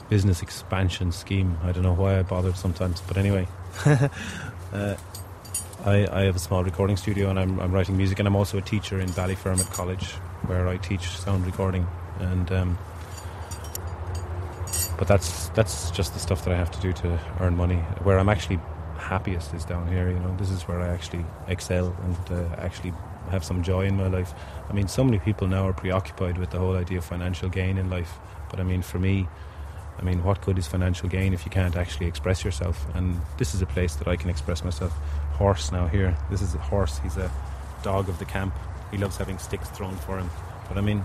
business 0.09 0.41
expansion 0.41 1.11
scheme. 1.11 1.57
I 1.63 1.71
don't 1.71 1.83
know 1.83 1.93
why 1.93 2.19
I 2.19 2.23
bothered 2.23 2.57
sometimes, 2.57 3.01
but 3.01 3.17
anyway. 3.17 3.47
uh, 3.85 4.95
I, 5.85 6.07
I 6.11 6.23
have 6.23 6.35
a 6.35 6.39
small 6.39 6.63
recording 6.63 6.97
studio 6.97 7.29
and 7.29 7.39
I'm, 7.39 7.57
I'm 7.59 7.71
writing 7.71 7.95
music, 7.95 8.19
and 8.19 8.27
I'm 8.27 8.35
also 8.35 8.57
a 8.57 8.61
teacher 8.61 8.99
in 8.99 9.07
Ballyfermot 9.09 9.71
College 9.71 10.09
where 10.45 10.67
I 10.67 10.77
teach 10.77 11.07
sound 11.07 11.45
recording. 11.45 11.87
And 12.19 12.51
um, 12.51 12.77
but 14.97 15.07
that's 15.07 15.47
that's 15.49 15.89
just 15.91 16.13
the 16.13 16.19
stuff 16.19 16.43
that 16.43 16.53
I 16.53 16.57
have 16.57 16.69
to 16.71 16.81
do 16.81 16.91
to 16.91 17.19
earn 17.39 17.55
money. 17.55 17.77
Where 18.03 18.19
I'm 18.19 18.27
actually 18.27 18.59
happiest 18.97 19.53
is 19.53 19.63
down 19.63 19.87
here. 19.87 20.09
You 20.09 20.19
know, 20.19 20.35
this 20.35 20.49
is 20.49 20.67
where 20.67 20.81
I 20.81 20.89
actually 20.89 21.25
excel 21.47 21.95
and 22.03 22.39
uh, 22.39 22.55
actually 22.57 22.93
have 23.31 23.45
some 23.45 23.63
joy 23.63 23.85
in 23.85 23.95
my 23.95 24.07
life. 24.07 24.33
I 24.69 24.73
mean, 24.73 24.89
so 24.89 25.05
many 25.05 25.19
people 25.19 25.47
now 25.47 25.65
are 25.65 25.73
preoccupied 25.73 26.37
with 26.37 26.49
the 26.49 26.59
whole 26.59 26.75
idea 26.75 26.97
of 26.97 27.05
financial 27.05 27.47
gain 27.47 27.77
in 27.77 27.89
life, 27.89 28.19
but 28.49 28.59
I 28.59 28.63
mean, 28.63 28.81
for 28.81 28.99
me, 28.99 29.29
I 29.97 30.01
mean, 30.01 30.23
what 30.23 30.41
good 30.41 30.57
is 30.57 30.67
financial 30.67 31.07
gain 31.07 31.33
if 31.33 31.45
you 31.45 31.51
can't 31.51 31.75
actually 31.75 32.07
express 32.07 32.43
yourself? 32.43 32.85
And 32.95 33.19
this 33.37 33.53
is 33.53 33.61
a 33.61 33.65
place 33.65 33.95
that 33.95 34.07
I 34.07 34.15
can 34.15 34.29
express 34.29 34.63
myself. 34.63 34.93
Horse 35.39 35.71
now 35.71 35.87
here. 35.87 36.15
This 36.29 36.41
is 36.41 36.53
a 36.53 36.57
horse. 36.57 36.99
He's 36.99 37.17
a 37.17 37.31
dog 37.81 38.09
of 38.09 38.19
the 38.19 38.25
camp. 38.25 38.53
He 38.91 38.97
loves 38.97 39.17
having 39.17 39.37
sticks 39.37 39.69
thrown 39.69 39.95
for 39.95 40.19
him. 40.19 40.29
But 40.67 40.77
I 40.77 40.81
mean, 40.81 41.03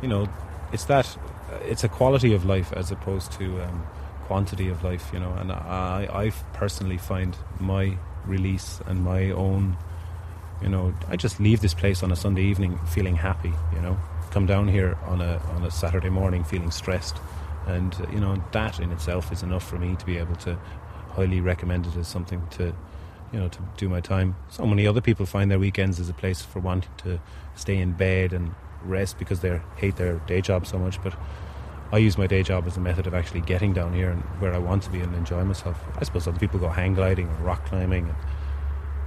you 0.00 0.08
know, 0.08 0.28
it's 0.72 0.84
that. 0.84 1.18
It's 1.62 1.84
a 1.84 1.88
quality 1.88 2.32
of 2.34 2.44
life 2.44 2.72
as 2.72 2.90
opposed 2.90 3.32
to 3.32 3.60
um, 3.62 3.86
quantity 4.26 4.68
of 4.68 4.82
life. 4.82 5.10
You 5.12 5.20
know, 5.20 5.32
and 5.32 5.52
I, 5.52 6.08
I 6.10 6.30
personally 6.52 6.98
find 6.98 7.36
my 7.60 7.98
release 8.24 8.80
and 8.86 9.02
my 9.02 9.32
own. 9.32 9.76
You 10.62 10.68
know, 10.68 10.94
I 11.08 11.16
just 11.16 11.40
leave 11.40 11.60
this 11.60 11.74
place 11.74 12.02
on 12.02 12.12
a 12.12 12.16
Sunday 12.16 12.44
evening 12.44 12.78
feeling 12.86 13.16
happy. 13.16 13.52
You 13.74 13.80
know, 13.82 13.98
come 14.30 14.46
down 14.46 14.68
here 14.68 14.96
on 15.06 15.20
a 15.20 15.38
on 15.56 15.64
a 15.64 15.70
Saturday 15.70 16.10
morning 16.10 16.44
feeling 16.44 16.70
stressed 16.70 17.18
and 17.66 17.96
you 18.12 18.20
know 18.20 18.42
that 18.52 18.78
in 18.80 18.92
itself 18.92 19.32
is 19.32 19.42
enough 19.42 19.66
for 19.66 19.78
me 19.78 19.96
to 19.96 20.06
be 20.06 20.18
able 20.18 20.36
to 20.36 20.58
highly 21.10 21.40
recommend 21.40 21.86
it 21.86 21.96
as 21.96 22.08
something 22.08 22.42
to 22.50 22.74
you 23.34 23.40
know 23.40 23.48
to 23.48 23.58
do 23.76 23.88
my 23.88 24.00
time 24.00 24.36
so 24.48 24.64
many 24.64 24.86
other 24.86 25.00
people 25.00 25.26
find 25.26 25.50
their 25.50 25.58
weekends 25.58 25.98
as 25.98 26.08
a 26.08 26.14
place 26.14 26.40
for 26.40 26.60
wanting 26.60 26.90
to 26.96 27.20
stay 27.56 27.76
in 27.76 27.92
bed 27.92 28.32
and 28.32 28.54
rest 28.84 29.18
because 29.18 29.40
they 29.40 29.60
hate 29.76 29.96
their 29.96 30.18
day 30.20 30.40
job 30.40 30.64
so 30.66 30.78
much 30.78 31.02
but 31.02 31.14
I 31.92 31.98
use 31.98 32.16
my 32.16 32.26
day 32.26 32.42
job 32.42 32.66
as 32.66 32.76
a 32.76 32.80
method 32.80 33.06
of 33.06 33.14
actually 33.14 33.42
getting 33.42 33.72
down 33.72 33.92
here 33.92 34.10
and 34.10 34.20
where 34.40 34.52
I 34.52 34.58
want 34.58 34.82
to 34.84 34.90
be 34.90 35.00
and 35.00 35.14
enjoy 35.14 35.44
myself. 35.44 35.78
I 35.96 36.02
suppose 36.02 36.26
other 36.26 36.38
people 36.38 36.58
go 36.58 36.68
hang 36.68 36.94
gliding 36.94 37.28
or 37.28 37.34
rock 37.44 37.66
climbing, 37.66 38.08
and, 38.08 38.16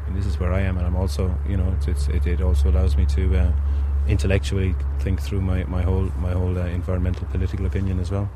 and 0.05 0.15
this 0.15 0.25
is 0.25 0.39
where 0.39 0.53
I 0.53 0.61
am. 0.61 0.77
And 0.77 0.87
I'm 0.87 0.95
also, 0.95 1.35
you 1.49 1.57
know, 1.57 1.75
it's, 1.85 2.07
it, 2.07 2.25
it 2.25 2.39
also 2.39 2.69
allows 2.69 2.95
me 2.95 3.05
to 3.07 3.37
uh, 3.37 3.51
intellectually 4.07 4.73
think 4.99 5.21
through 5.21 5.41
my, 5.41 5.65
my 5.65 5.81
whole 5.81 6.11
my 6.19 6.31
whole 6.31 6.57
uh, 6.57 6.65
environmental 6.67 7.27
political 7.27 7.65
opinion 7.65 7.99
as 7.99 8.09
well. 8.09 8.29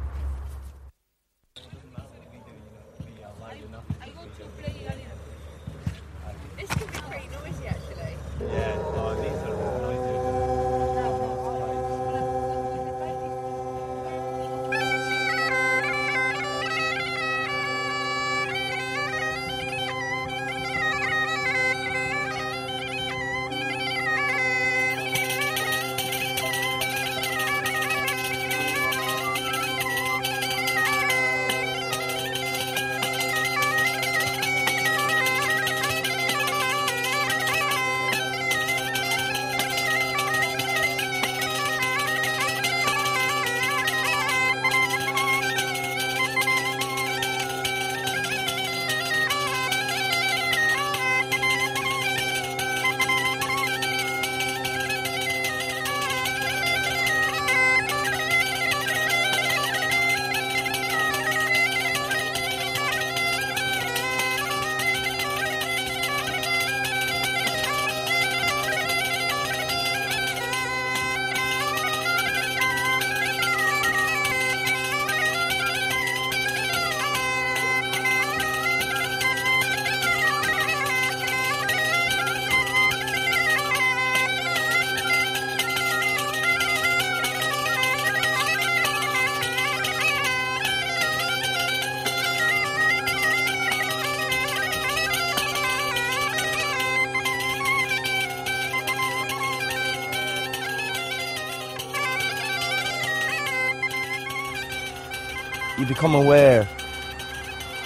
You 105.81 105.87
become 105.87 106.13
aware 106.13 106.69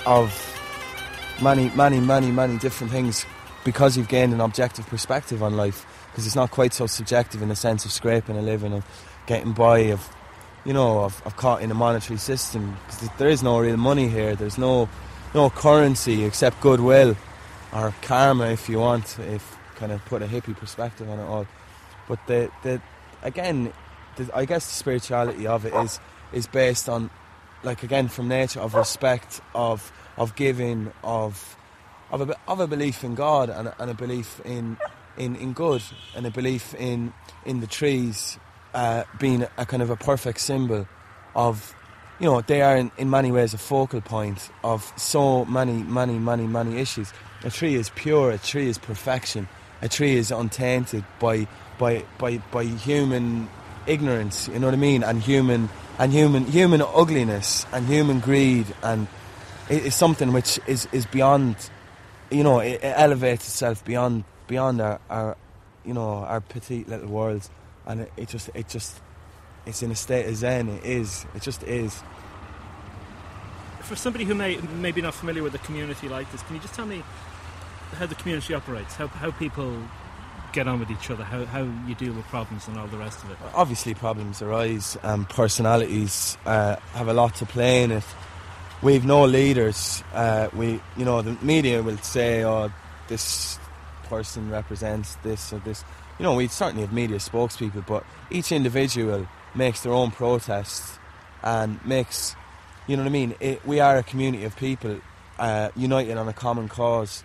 of 0.05 0.29
many, 1.41 1.69
many, 1.69 2.01
many, 2.01 2.29
many 2.29 2.57
different 2.57 2.91
things 2.91 3.25
because 3.63 3.95
you've 3.95 4.09
gained 4.09 4.33
an 4.33 4.41
objective 4.41 4.85
perspective 4.87 5.41
on 5.41 5.55
life. 5.55 5.85
Because 6.11 6.25
it's 6.25 6.35
not 6.35 6.51
quite 6.51 6.73
so 6.73 6.87
subjective 6.87 7.41
in 7.41 7.47
the 7.47 7.55
sense 7.55 7.85
of 7.85 7.93
scraping 7.93 8.37
a 8.37 8.41
living, 8.41 8.73
of 8.73 8.85
getting 9.27 9.53
by, 9.53 9.79
of 9.79 10.13
you 10.65 10.73
know, 10.73 11.05
of, 11.05 11.21
of 11.25 11.37
caught 11.37 11.61
in 11.61 11.71
a 11.71 11.73
monetary 11.73 12.19
system. 12.19 12.77
Because 12.85 13.09
there 13.17 13.29
is 13.29 13.41
no 13.41 13.59
real 13.59 13.77
money 13.77 14.09
here. 14.09 14.35
There's 14.35 14.57
no 14.57 14.89
no 15.33 15.49
currency 15.49 16.25
except 16.25 16.59
goodwill 16.59 17.15
or 17.73 17.93
karma, 18.01 18.47
if 18.47 18.67
you 18.67 18.79
want, 18.79 19.19
if 19.19 19.57
kind 19.75 19.93
of 19.93 20.03
put 20.05 20.21
a 20.21 20.25
hippie 20.25 20.55
perspective 20.55 21.09
on 21.09 21.19
it 21.19 21.23
all. 21.23 21.47
But 22.09 22.19
the 22.27 22.51
the 22.63 22.81
again, 23.23 23.71
the, 24.17 24.29
I 24.33 24.43
guess 24.43 24.65
the 24.65 24.73
spirituality 24.73 25.47
of 25.47 25.65
it 25.65 25.73
is 25.75 25.99
is 26.33 26.45
based 26.45 26.89
on 26.89 27.09
like 27.65 27.83
again 27.83 28.07
from 28.07 28.27
nature 28.27 28.59
of 28.61 28.75
respect 28.75 29.41
of 29.53 29.91
of 30.17 30.35
giving 30.35 30.93
of 31.03 31.57
of 32.11 32.29
a, 32.29 32.35
of 32.47 32.59
a 32.59 32.67
belief 32.67 33.03
in 33.03 33.15
God 33.15 33.49
and 33.49 33.67
a, 33.67 33.75
and 33.81 33.89
a 33.89 33.93
belief 33.93 34.39
in, 34.45 34.77
in 35.17 35.35
in 35.35 35.53
good 35.53 35.81
and 36.15 36.25
a 36.25 36.31
belief 36.31 36.73
in 36.75 37.11
in 37.45 37.59
the 37.59 37.67
trees 37.67 38.37
uh, 38.73 39.03
being 39.19 39.47
a 39.57 39.65
kind 39.65 39.81
of 39.81 39.89
a 39.89 39.95
perfect 39.95 40.39
symbol 40.39 40.87
of 41.35 41.75
you 42.19 42.27
know 42.27 42.41
they 42.41 42.61
are 42.61 42.77
in, 42.77 42.91
in 42.97 43.09
many 43.09 43.31
ways 43.31 43.53
a 43.53 43.57
focal 43.57 44.01
point 44.01 44.49
of 44.63 44.93
so 44.95 45.43
many 45.45 45.83
many 45.83 46.19
many 46.19 46.47
many 46.47 46.77
issues. 46.77 47.11
A 47.43 47.49
tree 47.49 47.75
is 47.75 47.89
pure 47.89 48.31
a 48.31 48.37
tree 48.37 48.69
is 48.69 48.77
perfection. 48.77 49.47
A 49.81 49.89
tree 49.89 50.15
is 50.15 50.31
untainted 50.31 51.03
by 51.19 51.47
by 51.79 52.05
by 52.17 52.37
by 52.51 52.63
human 52.63 53.49
ignorance 53.87 54.47
you 54.47 54.57
know 54.59 54.67
what 54.67 54.73
I 54.73 54.77
mean? 54.77 55.03
And 55.03 55.21
human 55.21 55.69
and 55.99 56.11
human 56.11 56.45
human 56.45 56.81
ugliness 56.81 57.65
and 57.71 57.85
human 57.87 58.19
greed 58.19 58.65
and 58.83 59.07
it 59.69 59.85
is 59.85 59.95
something 59.95 60.33
which 60.33 60.59
is, 60.67 60.87
is 60.91 61.05
beyond 61.05 61.55
you 62.29 62.43
know 62.43 62.59
it, 62.59 62.83
it 62.83 62.93
elevates 62.95 63.47
itself 63.47 63.83
beyond 63.85 64.23
beyond 64.47 64.81
our, 64.81 64.99
our 65.09 65.37
you 65.85 65.93
know 65.93 66.25
our 66.25 66.41
petite 66.41 66.87
little 66.87 67.07
worlds. 67.07 67.49
And 67.85 68.01
it, 68.01 68.11
it 68.17 68.29
just 68.29 68.49
it 68.53 68.67
just 68.67 68.99
it's 69.65 69.83
in 69.83 69.91
a 69.91 69.95
state 69.95 70.27
of 70.27 70.35
zen. 70.35 70.69
It 70.69 70.83
is. 70.83 71.25
It 71.35 71.41
just 71.41 71.63
is. 71.63 72.01
For 73.81 73.95
somebody 73.95 74.25
who 74.25 74.33
may 74.33 74.57
maybe 74.57 75.01
not 75.01 75.13
familiar 75.13 75.43
with 75.43 75.53
a 75.53 75.59
community 75.59 76.09
like 76.09 76.31
this, 76.31 76.41
can 76.43 76.55
you 76.55 76.61
just 76.61 76.73
tell 76.73 76.87
me 76.87 77.03
how 77.93 78.05
the 78.05 78.15
community 78.15 78.53
operates? 78.53 78.95
How 78.95 79.07
how 79.07 79.31
people 79.31 79.77
get 80.55 80.67
on 80.67 80.79
with 80.79 80.89
each 80.89 81.11
other? 81.11 81.23
How 81.23 81.45
how 81.45 81.63
you 81.85 81.93
deal 81.95 82.13
with 82.13 82.25
problems 82.27 82.67
and 82.67 82.77
all 82.77 82.87
the 82.87 82.97
rest 82.97 83.23
of 83.23 83.29
it? 83.31 83.37
obviously 83.53 83.93
problems 83.93 84.41
arise 84.41 84.97
and 85.03 85.27
personalities 85.29 86.37
uh, 86.45 86.77
have 86.93 87.09
a 87.09 87.13
lot 87.13 87.35
to 87.35 87.45
play 87.45 87.83
in 87.83 87.91
it. 87.91 88.03
We've 88.81 89.05
no 89.05 89.25
leaders. 89.25 90.03
Uh, 90.13 90.47
we, 90.53 90.79
you 90.97 91.05
know, 91.05 91.21
the 91.21 91.33
media 91.41 91.83
will 91.83 91.97
say, 91.97 92.43
"Oh, 92.43 92.71
this 93.07 93.59
person 94.09 94.49
represents 94.49 95.15
this 95.23 95.53
or 95.53 95.59
this." 95.59 95.83
You 96.19 96.23
know, 96.23 96.35
we 96.35 96.47
certainly 96.47 96.83
have 96.85 96.93
media 96.93 97.17
spokespeople, 97.17 97.85
but 97.85 98.05
each 98.31 98.51
individual 98.51 99.27
makes 99.53 99.81
their 99.81 99.91
own 99.93 100.11
protests 100.11 100.99
and 101.43 101.83
makes, 101.85 102.35
you 102.87 102.95
know 102.95 103.03
what 103.03 103.09
I 103.09 103.11
mean. 103.11 103.35
It, 103.39 103.65
we 103.65 103.79
are 103.81 103.97
a 103.97 104.03
community 104.03 104.45
of 104.45 104.55
people 104.55 104.99
uh, 105.39 105.69
united 105.75 106.17
on 106.17 106.27
a 106.27 106.33
common 106.33 106.67
cause 106.69 107.23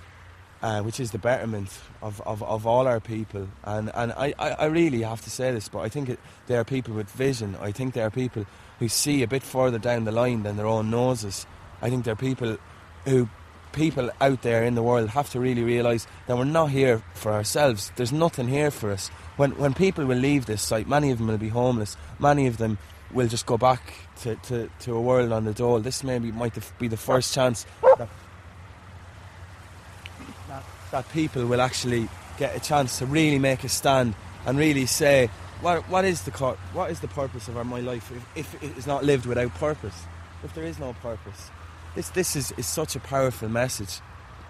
uh, 0.62 0.83
which 0.83 1.01
is 1.01 1.11
the 1.11 1.18
betterment 1.18 1.68
of, 2.03 2.20
of, 2.23 2.42
of 2.42 2.66
all 2.66 2.87
our 2.87 3.01
people. 3.01 3.49
And, 3.64 3.90
and 3.94 4.12
I, 4.12 4.35
I, 4.38 4.66
really 4.66 5.03
have 5.03 5.23
to 5.23 5.31
say 5.31 5.53
this, 5.53 5.68
but 5.68 5.81
I 5.81 5.88
think 5.88 6.09
it, 6.09 6.18
they 6.46 6.57
are 6.57 6.64
people 6.64 6.94
with 6.94 7.11
vision. 7.11 7.57
I 7.61 7.73
think 7.73 7.94
they 7.94 8.03
are 8.03 8.11
people 8.11 8.44
who 8.79 8.88
see 8.88 9.23
a 9.23 9.27
bit 9.27 9.42
further 9.42 9.79
down 9.79 10.05
the 10.05 10.12
line 10.12 10.42
than 10.42 10.57
their 10.57 10.66
own 10.66 10.90
noses. 10.90 11.46
I 11.81 11.88
think 11.88 12.05
they're 12.05 12.16
people 12.16 12.59
who 13.07 13.29
people 13.73 14.11
out 14.20 14.42
there 14.42 14.64
in 14.64 14.75
the 14.75 14.83
world 14.83 15.09
have 15.11 15.31
to 15.31 15.40
really 15.40 15.62
realise 15.62 16.07
that 16.27 16.37
we're 16.37 16.44
not 16.44 16.70
here 16.70 17.03
for 17.14 17.33
ourselves. 17.33 17.92
There's 17.96 18.12
nothing 18.12 18.49
here 18.49 18.70
for 18.70 18.90
us. 18.90 19.09
When 19.37 19.53
when 19.53 19.75
people 19.75 20.05
will 20.05 20.18
leave 20.18 20.46
this 20.46 20.61
site, 20.61 20.88
many 20.88 21.11
of 21.11 21.18
them 21.18 21.29
will 21.29 21.38
be 21.38 21.49
homeless. 21.49 21.96
Many 22.18 22.46
of 22.46 22.57
them 22.59 22.79
will 23.12 23.29
just 23.29 23.46
go 23.46 23.57
back 23.57 23.94
to, 24.20 24.37
to, 24.37 24.70
to 24.81 24.94
a 24.94 25.01
world 25.01 25.33
on 25.33 25.44
the 25.44 25.53
dole. 25.53 25.81
This 25.81 26.05
maybe 26.05 26.31
might 26.33 26.55
be 26.79 26.88
the 26.88 26.96
first 26.96 27.35
chance 27.35 27.66
that, 27.99 28.09
that, 30.90 31.09
people 31.11 31.46
will 31.46 31.61
actually 31.61 32.09
get 32.38 32.57
a 32.57 32.61
chance 32.61 32.98
to 32.98 33.07
really 33.07 33.38
make 33.38 33.64
a 33.64 33.68
stand 33.68 34.14
and 34.46 34.59
really 34.59 34.87
say, 34.87 35.31
what, 35.61 35.88
what 35.88 36.05
is 36.05 36.22
the 36.22 36.31
what 36.72 36.90
is 36.90 37.00
the 37.00 37.09
purpose 37.09 37.48
of 37.48 37.66
my 37.66 37.81
life 37.81 38.11
if, 38.35 38.55
if 38.55 38.62
it 38.62 38.79
is 38.79 38.87
not 38.87 39.05
lived 39.05 39.26
without 39.26 39.55
purpose? 39.55 40.05
If 40.42 40.55
there 40.55 40.64
is 40.64 40.79
no 40.79 40.94
purpose, 40.94 41.50
this 41.94 42.09
this 42.11 42.35
is, 42.35 42.53
is 42.53 42.66
such 42.66 42.96
a 42.96 43.00
powerful 43.00 43.48
message, 43.48 44.00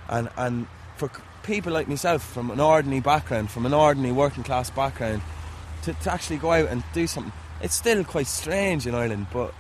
and 0.08 0.28
and 0.36 0.68
for 0.96 1.10
people 1.42 1.72
like 1.72 1.88
myself 1.88 2.22
from 2.22 2.50
an 2.50 2.60
ordinary 2.60 3.00
background, 3.00 3.50
from 3.50 3.66
an 3.66 3.74
ordinary 3.74 4.12
working 4.12 4.44
class 4.44 4.70
background, 4.70 5.22
to, 5.82 5.92
to 5.94 6.12
actually 6.12 6.36
go 6.36 6.52
out 6.52 6.68
and 6.68 6.84
do 6.92 7.06
something, 7.06 7.32
it's 7.60 7.74
still 7.74 8.04
quite 8.04 8.26
strange 8.26 8.86
in 8.86 8.94
Ireland, 8.94 9.26
but 9.32 9.52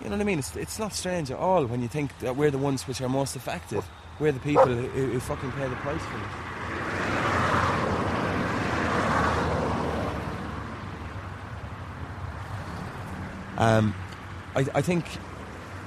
you 0.00 0.08
know 0.08 0.16
what 0.16 0.22
I 0.22 0.24
mean. 0.24 0.38
It's 0.38 0.54
it's 0.56 0.78
not 0.78 0.92
strange 0.92 1.30
at 1.30 1.38
all 1.38 1.66
when 1.66 1.82
you 1.82 1.88
think 1.88 2.18
that 2.20 2.36
we're 2.36 2.50
the 2.50 2.58
ones 2.58 2.86
which 2.86 3.00
are 3.00 3.08
most 3.08 3.36
affected. 3.36 3.82
We're 4.18 4.32
the 4.32 4.40
people 4.40 4.66
who, 4.66 4.86
who 4.86 5.20
fucking 5.20 5.52
pay 5.52 5.68
the 5.68 5.76
price 5.76 6.02
for 6.02 6.16
it. 6.16 6.22
Um, 13.58 13.94
I, 14.54 14.66
I 14.74 14.82
think 14.82 15.04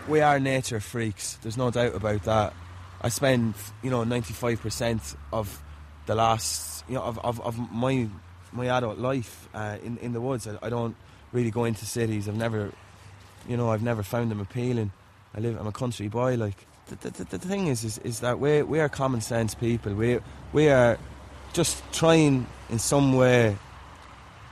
we 0.08 0.22
are 0.22 0.40
nature 0.40 0.80
freaks. 0.80 1.36
There's 1.42 1.58
no 1.58 1.70
doubt 1.72 1.96
about 1.96 2.24
that. 2.24 2.54
I 3.02 3.10
spend, 3.10 3.54
you 3.84 3.90
know, 3.90 4.04
95% 4.04 5.16
of 5.32 5.62
the 6.06 6.16
last, 6.16 6.84
you 6.88 6.96
know, 6.96 7.04
of, 7.04 7.20
of, 7.20 7.40
of 7.42 7.72
my 7.72 8.10
my 8.52 8.66
adult 8.66 8.98
life 8.98 9.48
uh, 9.54 9.78
in 9.84 9.98
in 10.00 10.14
the 10.14 10.20
woods. 10.20 10.48
I, 10.48 10.58
I 10.64 10.70
don't 10.70 10.96
really 11.32 11.52
go 11.52 11.66
into 11.66 11.86
cities. 11.86 12.28
I've 12.28 12.36
never, 12.36 12.72
you 13.48 13.56
know, 13.56 13.70
I've 13.70 13.84
never 13.84 14.02
found 14.02 14.32
them 14.32 14.40
appealing. 14.40 14.92
I 15.36 15.40
live. 15.40 15.60
I'm 15.60 15.68
a 15.68 15.72
country 15.72 16.08
boy. 16.08 16.36
Like 16.36 16.66
the, 16.96 17.10
the, 17.12 17.38
the 17.38 17.40
thing 17.40 17.68
is, 17.68 17.84
is, 17.84 17.98
is 18.00 18.20
that 18.22 18.40
we 18.40 18.62
we 18.64 18.80
are 18.80 18.90
common 18.90 19.22
sense 19.22 19.56
people. 19.56 19.94
We 19.94 20.20
we 20.54 20.70
are 20.70 20.98
just 21.54 21.82
trying 21.92 22.48
in 22.70 22.80
some 22.80 23.14
way, 23.14 23.58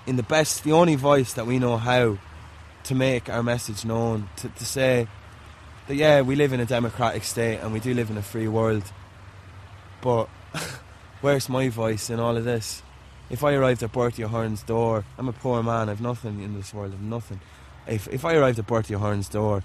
in 0.05 0.15
the 0.15 0.23
best, 0.23 0.63
the 0.63 0.71
only 0.71 0.95
voice 0.95 1.33
that 1.33 1.45
we 1.45 1.59
know 1.59 1.77
how, 1.77 2.17
to 2.85 2.95
make 2.95 3.29
our 3.29 3.43
message 3.43 3.85
known. 3.85 4.29
To, 4.37 4.49
to 4.49 4.65
say 4.65 5.07
that 5.87 5.95
yeah, 5.95 6.21
we 6.21 6.35
live 6.35 6.53
in 6.53 6.59
a 6.59 6.65
democratic 6.65 7.23
state 7.23 7.59
and 7.59 7.73
we 7.73 7.79
do 7.79 7.93
live 7.93 8.09
in 8.09 8.17
a 8.17 8.21
free 8.21 8.47
world. 8.47 8.83
But 10.01 10.29
where's 11.21 11.49
my 11.49 11.69
voice 11.69 12.09
in 12.09 12.19
all 12.19 12.37
of 12.37 12.43
this? 12.43 12.81
If 13.29 13.43
I 13.43 13.53
arrived 13.53 13.83
at 13.83 13.91
Bertie 13.91 14.23
Ahern's 14.23 14.63
door, 14.63 15.03
I'm 15.17 15.27
a 15.27 15.33
poor 15.33 15.61
man. 15.61 15.89
I've 15.89 16.01
nothing 16.01 16.41
in 16.41 16.55
this 16.55 16.73
world. 16.73 16.93
I've 16.93 17.01
nothing. 17.01 17.41
If 17.85 18.07
if 18.07 18.25
I 18.25 18.35
arrived 18.35 18.59
at 18.59 18.67
Bertie 18.67 18.93
Ahern's 18.93 19.29
door, 19.29 19.63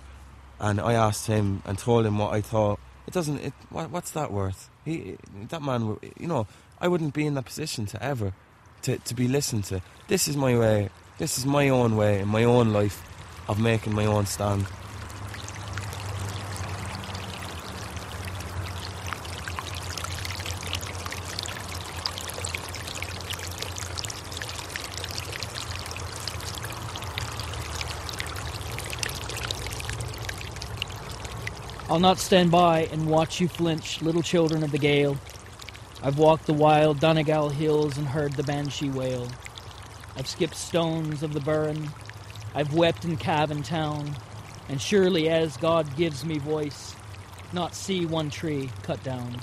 and 0.62 0.80
I 0.80 0.94
asked 0.94 1.26
him 1.26 1.60
and 1.66 1.76
told 1.76 2.06
him 2.06 2.16
what 2.18 2.32
I 2.32 2.40
thought, 2.40 2.78
it 3.06 3.12
doesn't. 3.12 3.38
It 3.40 3.52
what, 3.68 3.90
what's 3.90 4.12
that 4.12 4.32
worth? 4.32 4.70
He 4.84 5.18
that 5.50 5.60
man. 5.60 5.98
You 6.18 6.28
know, 6.28 6.46
I 6.80 6.88
wouldn't 6.88 7.12
be 7.12 7.26
in 7.26 7.34
that 7.34 7.44
position 7.44 7.84
to 7.86 8.02
ever 8.02 8.32
to 8.82 8.96
to 8.96 9.14
be 9.14 9.26
listened 9.28 9.64
to. 9.64 9.82
This 10.06 10.28
is 10.28 10.36
my 10.36 10.56
way. 10.56 10.88
This 11.18 11.36
is 11.36 11.44
my 11.44 11.68
own 11.68 11.96
way 11.96 12.20
in 12.20 12.28
my 12.28 12.44
own 12.44 12.72
life 12.72 13.02
of 13.48 13.60
making 13.60 13.94
my 13.94 14.06
own 14.06 14.26
stand. 14.26 14.66
I'll 31.92 32.00
not 32.00 32.18
stand 32.18 32.50
by 32.50 32.86
and 32.90 33.06
watch 33.06 33.38
you 33.38 33.48
flinch, 33.48 34.00
little 34.00 34.22
children 34.22 34.62
of 34.62 34.72
the 34.72 34.78
gale. 34.78 35.18
I've 36.02 36.16
walked 36.16 36.46
the 36.46 36.54
wild 36.54 37.00
Donegal 37.00 37.50
hills 37.50 37.98
and 37.98 38.06
heard 38.06 38.32
the 38.32 38.42
banshee 38.42 38.88
wail. 38.88 39.28
I've 40.16 40.26
skipped 40.26 40.54
stones 40.54 41.22
of 41.22 41.34
the 41.34 41.40
burren. 41.40 41.90
I've 42.54 42.72
wept 42.72 43.04
in 43.04 43.18
Cavan 43.18 43.62
town. 43.62 44.16
And 44.70 44.80
surely 44.80 45.28
as 45.28 45.58
God 45.58 45.94
gives 45.94 46.24
me 46.24 46.38
voice, 46.38 46.96
not 47.52 47.74
see 47.74 48.06
one 48.06 48.30
tree 48.30 48.70
cut 48.82 49.04
down. 49.04 49.42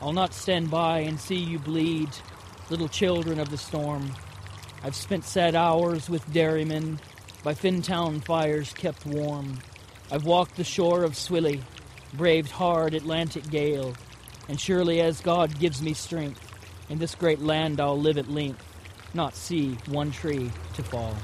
I'll 0.00 0.14
not 0.14 0.32
stand 0.32 0.70
by 0.70 1.00
and 1.00 1.20
see 1.20 1.36
you 1.36 1.58
bleed, 1.58 2.08
little 2.70 2.88
children 2.88 3.38
of 3.38 3.50
the 3.50 3.58
storm. 3.58 4.14
I've 4.82 4.96
spent 4.96 5.26
sad 5.26 5.54
hours 5.54 6.08
with 6.08 6.32
dairymen, 6.32 6.98
by 7.42 7.52
Fintown 7.52 8.24
fires 8.24 8.72
kept 8.72 9.04
warm. 9.04 9.58
I've 10.10 10.24
walked 10.24 10.56
the 10.56 10.64
shore 10.64 11.04
of 11.04 11.12
Swilly, 11.12 11.62
braved 12.14 12.50
hard 12.50 12.94
Atlantic 12.94 13.50
gale, 13.50 13.94
and 14.48 14.58
surely 14.58 15.02
as 15.02 15.20
God 15.20 15.58
gives 15.58 15.82
me 15.82 15.92
strength, 15.92 16.40
in 16.88 16.98
this 16.98 17.14
great 17.14 17.40
land 17.40 17.78
I'll 17.78 18.00
live 18.00 18.16
at 18.16 18.30
length, 18.30 18.64
not 19.12 19.34
see 19.34 19.76
one 19.86 20.10
tree 20.10 20.50
to 20.74 20.82
fall. 20.82 21.14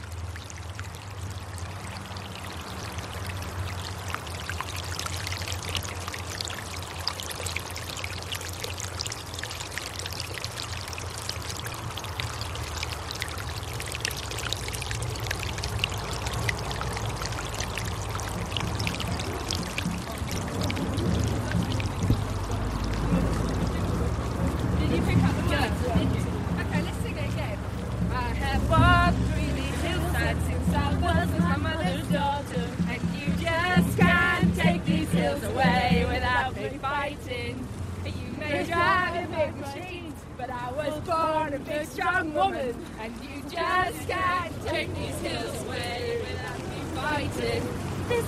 Fighting. 47.35 47.62
This 48.09 48.27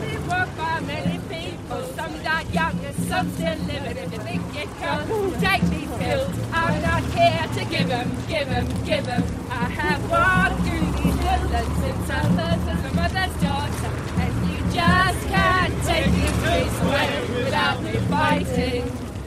been 0.00 0.26
walked 0.28 0.56
by 0.56 0.80
many 0.80 1.18
people, 1.28 1.82
some 1.94 2.12
died 2.22 2.52
young 2.52 2.78
and 2.84 2.96
some 3.08 3.30
still 3.32 3.58
living. 3.58 3.96
If 3.96 4.12
you 4.12 4.18
think 4.18 4.42
you 4.54 4.66
can 4.80 5.40
take 5.40 5.62
these 5.70 5.90
hills, 6.00 6.30
I'm 6.52 6.82
not 6.82 7.02
here 7.14 7.46
to 7.54 7.64
give 7.70 7.90
'em, 7.90 8.10
give 8.28 8.48
'em, 8.48 8.66
give 8.84 9.08
'em. 9.08 9.24
I 9.50 9.68
have 9.80 10.10
walked 10.10 10.60
through 10.66 10.86
these 10.98 11.16
woodlands 11.24 11.76
since 11.80 12.10
I 12.10 12.22
was 12.36 12.60
my 12.84 12.92
mother's 13.00 13.34
daughter, 13.42 13.90
and 14.22 14.32
you 14.50 14.58
just 14.74 15.20
can't 15.28 15.74
take 15.84 16.10
these 16.18 16.36
trees 16.42 16.80
away 16.82 17.44
without 17.44 17.82
me 17.82 17.92
fighting. 18.10 18.84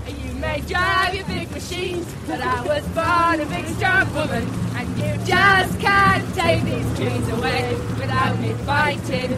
You 0.08 0.34
may 0.36 0.60
drive 0.62 1.16
your 1.16 1.26
big 1.26 1.52
machines, 1.52 2.06
but 2.28 2.42
I 2.42 2.62
was 2.64 2.84
born 2.90 3.40
a 3.42 3.46
big 3.46 3.66
strong 3.76 4.14
woman, 4.14 4.46
and 4.78 4.99
just 5.30 5.80
can't 5.80 6.26
take 6.34 6.64
these 6.64 6.98
trees 6.98 7.28
away 7.30 7.76
without 8.00 8.40
me 8.40 8.52
fighting. 8.66 9.30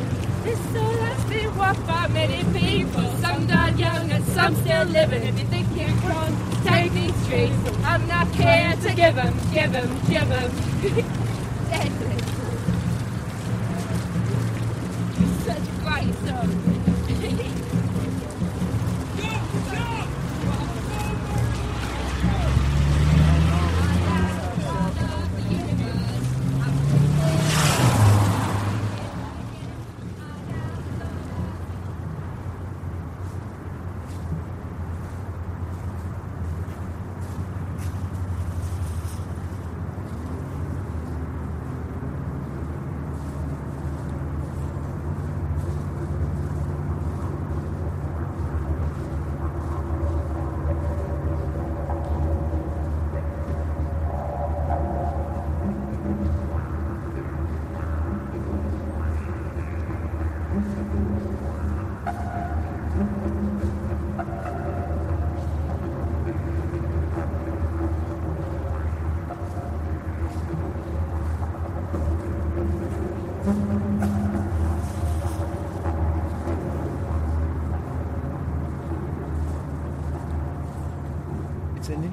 This 0.43 0.59
soul 0.71 0.95
has 1.07 1.23
been 1.25 1.55
walked 1.57 1.85
by 1.85 2.07
many 2.07 2.43
people, 2.57 3.11
some 3.17 3.45
died 3.45 3.77
young 3.77 4.09
and 4.09 4.23
some 4.27 4.55
still 4.55 4.85
living. 4.85 5.23
If 5.23 5.37
you 5.37 5.45
think 5.47 5.67
you 5.75 5.87
can 6.05 6.63
take 6.63 6.93
these 6.93 7.27
trees, 7.27 7.51
I'm 7.83 8.07
not 8.07 8.27
here 8.35 8.73
to 8.83 8.95
give 8.95 9.17
'em, 9.17 9.33
give 9.53 9.75
'em, 9.75 9.89
give 10.07 10.31
'em. 10.31 11.05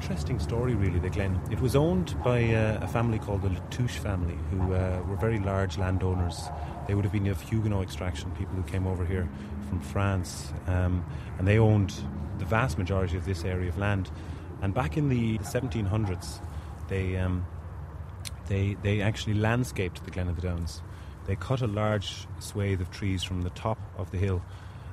interesting 0.08 0.38
story, 0.38 0.74
really, 0.74 0.98
the 0.98 1.10
Glen. 1.10 1.38
It 1.50 1.60
was 1.60 1.76
owned 1.76 2.16
by 2.24 2.42
uh, 2.54 2.78
a 2.80 2.88
family 2.88 3.18
called 3.18 3.42
the 3.42 3.50
Latouche 3.50 3.98
family, 3.98 4.38
who 4.50 4.72
uh, 4.72 5.02
were 5.06 5.16
very 5.16 5.38
large 5.38 5.76
landowners. 5.76 6.48
They 6.86 6.94
would 6.94 7.04
have 7.04 7.12
been 7.12 7.26
of 7.26 7.38
Huguenot 7.42 7.82
extraction, 7.82 8.30
people 8.30 8.54
who 8.54 8.62
came 8.62 8.86
over 8.86 9.04
here 9.04 9.28
from 9.68 9.80
France, 9.80 10.50
um, 10.66 11.04
and 11.36 11.46
they 11.46 11.58
owned 11.58 11.92
the 12.38 12.46
vast 12.46 12.78
majority 12.78 13.18
of 13.18 13.26
this 13.26 13.44
area 13.44 13.68
of 13.68 13.76
land. 13.76 14.10
And 14.62 14.72
back 14.72 14.96
in 14.96 15.10
the 15.10 15.36
1700s, 15.40 16.40
they 16.88 17.18
um, 17.18 17.44
they 18.46 18.78
they 18.82 19.02
actually 19.02 19.34
landscaped 19.34 20.02
the 20.06 20.10
Glen 20.10 20.28
of 20.28 20.36
the 20.36 20.42
Downs. 20.42 20.80
They 21.26 21.36
cut 21.36 21.60
a 21.60 21.66
large 21.66 22.26
swathe 22.38 22.80
of 22.80 22.90
trees 22.90 23.24
from 23.24 23.42
the 23.42 23.50
top 23.50 23.78
of 23.98 24.10
the 24.10 24.16
hill, 24.16 24.42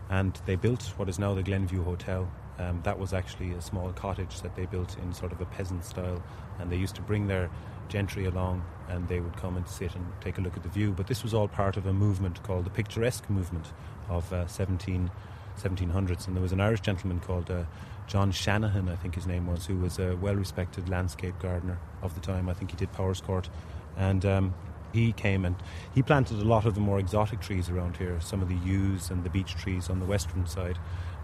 and 0.10 0.38
they 0.46 0.58
built 0.58 0.84
what 0.98 1.08
is 1.08 1.20
now 1.20 1.34
the 1.34 1.44
Glenview 1.44 1.86
Hotel. 1.86 2.30
Um, 2.58 2.82
that 2.84 2.98
was 2.98 3.14
actually 3.14 3.52
a 3.52 3.62
small 3.62 3.92
cottage 3.92 4.42
that 4.42 4.56
they 4.56 4.66
built 4.66 4.98
in 5.00 5.14
sort 5.14 5.32
of 5.32 5.42
a 5.42 5.46
peasant 5.46 5.84
style, 5.84 6.24
and 6.60 6.72
they 6.72 6.78
used 6.78 6.96
to 6.96 7.02
bring 7.02 7.28
their 7.28 7.50
gentry 7.90 8.26
along, 8.26 8.64
and 8.90 9.08
they 9.08 9.20
would 9.20 9.36
come 9.38 9.58
and 9.58 9.68
sit 9.68 9.94
and 9.96 10.06
take 10.22 10.38
a 10.38 10.42
look 10.42 10.56
at 10.56 10.64
the 10.64 10.70
view. 10.70 10.92
But 10.92 11.08
this 11.08 11.24
was 11.24 11.34
all 11.34 11.48
part 11.48 11.78
of 11.78 11.86
a 11.86 11.94
movement 11.94 12.42
called 12.44 12.66
the 12.66 12.70
Picturesque 12.70 13.30
Movement 13.30 13.68
of 14.10 14.32
uh, 14.32 14.48
17, 14.48 15.12
1700s, 15.58 16.28
and 16.28 16.36
there 16.36 16.42
was 16.42 16.52
an 16.54 16.62
Irish 16.62 16.82
gentleman 16.82 17.20
called 17.20 17.52
uh, 17.52 17.64
John 18.08 18.32
Shanahan, 18.32 18.88
I 18.88 18.96
think 18.96 19.16
his 19.16 19.28
name 19.28 19.48
was, 19.48 19.66
who 19.66 19.78
was 19.78 20.00
a 20.00 20.16
well-respected 20.16 20.90
landscape 20.90 21.36
gardener 21.40 21.80
of 22.02 22.14
the 22.14 22.22
time. 22.22 22.50
I 22.50 22.54
think 22.54 22.72
he 22.72 22.78
did 22.78 22.92
Powerscourt, 22.94 23.50
and 23.98 24.26
um, 24.26 24.54
he 24.96 25.12
came 25.12 25.44
and 25.46 25.56
he 25.94 26.02
planted 26.02 26.40
a 26.40 26.46
lot 26.46 26.66
of 26.66 26.74
the 26.74 26.80
more 26.80 27.00
exotic 27.00 27.42
trees 27.42 27.70
around 27.70 27.98
here. 27.98 28.20
Some 28.22 28.42
of 28.42 28.48
the 28.48 28.56
yews 28.56 29.10
and 29.10 29.24
the 29.24 29.30
beech 29.30 29.56
trees 29.56 29.90
on 29.90 30.00
the 30.00 30.06
western 30.06 30.48
side, 30.48 30.80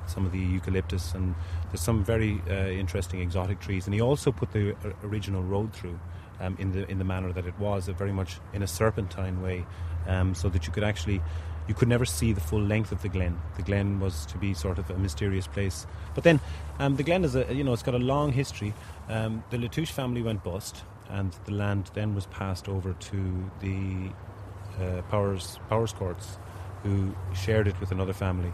some 0.08 0.26
of 0.26 0.32
the 0.32 0.40
eucalyptus, 0.40 1.14
and 1.14 1.36
there's 1.70 1.82
some 1.82 2.04
very 2.04 2.42
uh, 2.50 2.68
interesting 2.68 3.22
exotic 3.22 3.60
trees. 3.60 3.86
And 3.86 3.94
he 3.94 4.02
also 4.02 4.32
put 4.32 4.52
the 4.52 4.72
uh, 4.72 4.92
original 5.04 5.44
road 5.44 5.74
through. 5.74 6.00
Um, 6.40 6.58
in 6.58 6.72
the 6.72 6.90
in 6.90 6.98
the 6.98 7.04
manner 7.04 7.32
that 7.34 7.46
it 7.46 7.54
was, 7.60 7.88
very 7.88 8.12
much 8.12 8.40
in 8.52 8.64
a 8.64 8.68
serpentine 8.68 9.44
way, 9.44 9.64
um, 10.08 10.34
so 10.34 10.50
that 10.50 10.66
you 10.66 10.74
could 10.74 10.84
actually 10.84 11.22
you 11.68 11.74
could 11.74 11.88
never 11.88 12.06
see 12.06 12.34
the 12.34 12.42
full 12.42 12.62
length 12.62 12.92
of 12.92 13.02
the 13.02 13.10
glen. 13.10 13.40
The 13.56 13.62
glen 13.62 14.00
was 14.00 14.26
to 14.28 14.38
be 14.38 14.54
sort 14.54 14.80
of 14.80 14.90
a 14.90 14.98
mysterious 14.98 15.48
place. 15.48 15.86
But 16.16 16.24
then, 16.24 16.40
um, 16.80 16.96
the 16.96 17.04
glen 17.04 17.24
is 17.24 17.36
a 17.36 17.54
you 17.54 17.64
know 17.64 17.74
it's 17.74 17.84
got 17.84 17.96
a 17.96 18.00
long 18.00 18.34
history. 18.34 18.74
Um, 19.10 19.44
the 19.52 19.58
Latouche 19.58 19.92
family 19.92 20.22
went 20.22 20.44
bust, 20.44 20.84
and 21.10 21.36
the 21.46 21.54
land 21.54 21.92
then 21.94 22.16
was 22.16 22.26
passed 22.26 22.68
over 22.68 22.94
to 22.94 23.52
the 23.60 24.10
uh, 24.84 25.02
Powers 25.04 25.60
Powerscourts, 25.70 26.40
who 26.84 27.16
shared 27.34 27.68
it 27.68 27.80
with 27.80 27.92
another 27.92 28.14
family. 28.14 28.52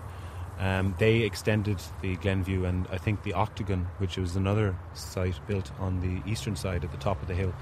Um, 0.59 0.95
they 0.97 1.21
extended 1.21 1.79
the 2.01 2.15
Glenview 2.15 2.65
and 2.65 2.87
I 2.91 2.97
think 2.97 3.23
the 3.23 3.33
Octagon, 3.33 3.87
which 3.99 4.17
was 4.17 4.35
another 4.35 4.75
site 4.93 5.39
built 5.47 5.71
on 5.79 5.99
the 5.99 6.29
eastern 6.29 6.55
side 6.55 6.83
at 6.83 6.91
the 6.91 6.97
top 6.97 7.21
of 7.21 7.27
the 7.27 7.35
hill, 7.35 7.53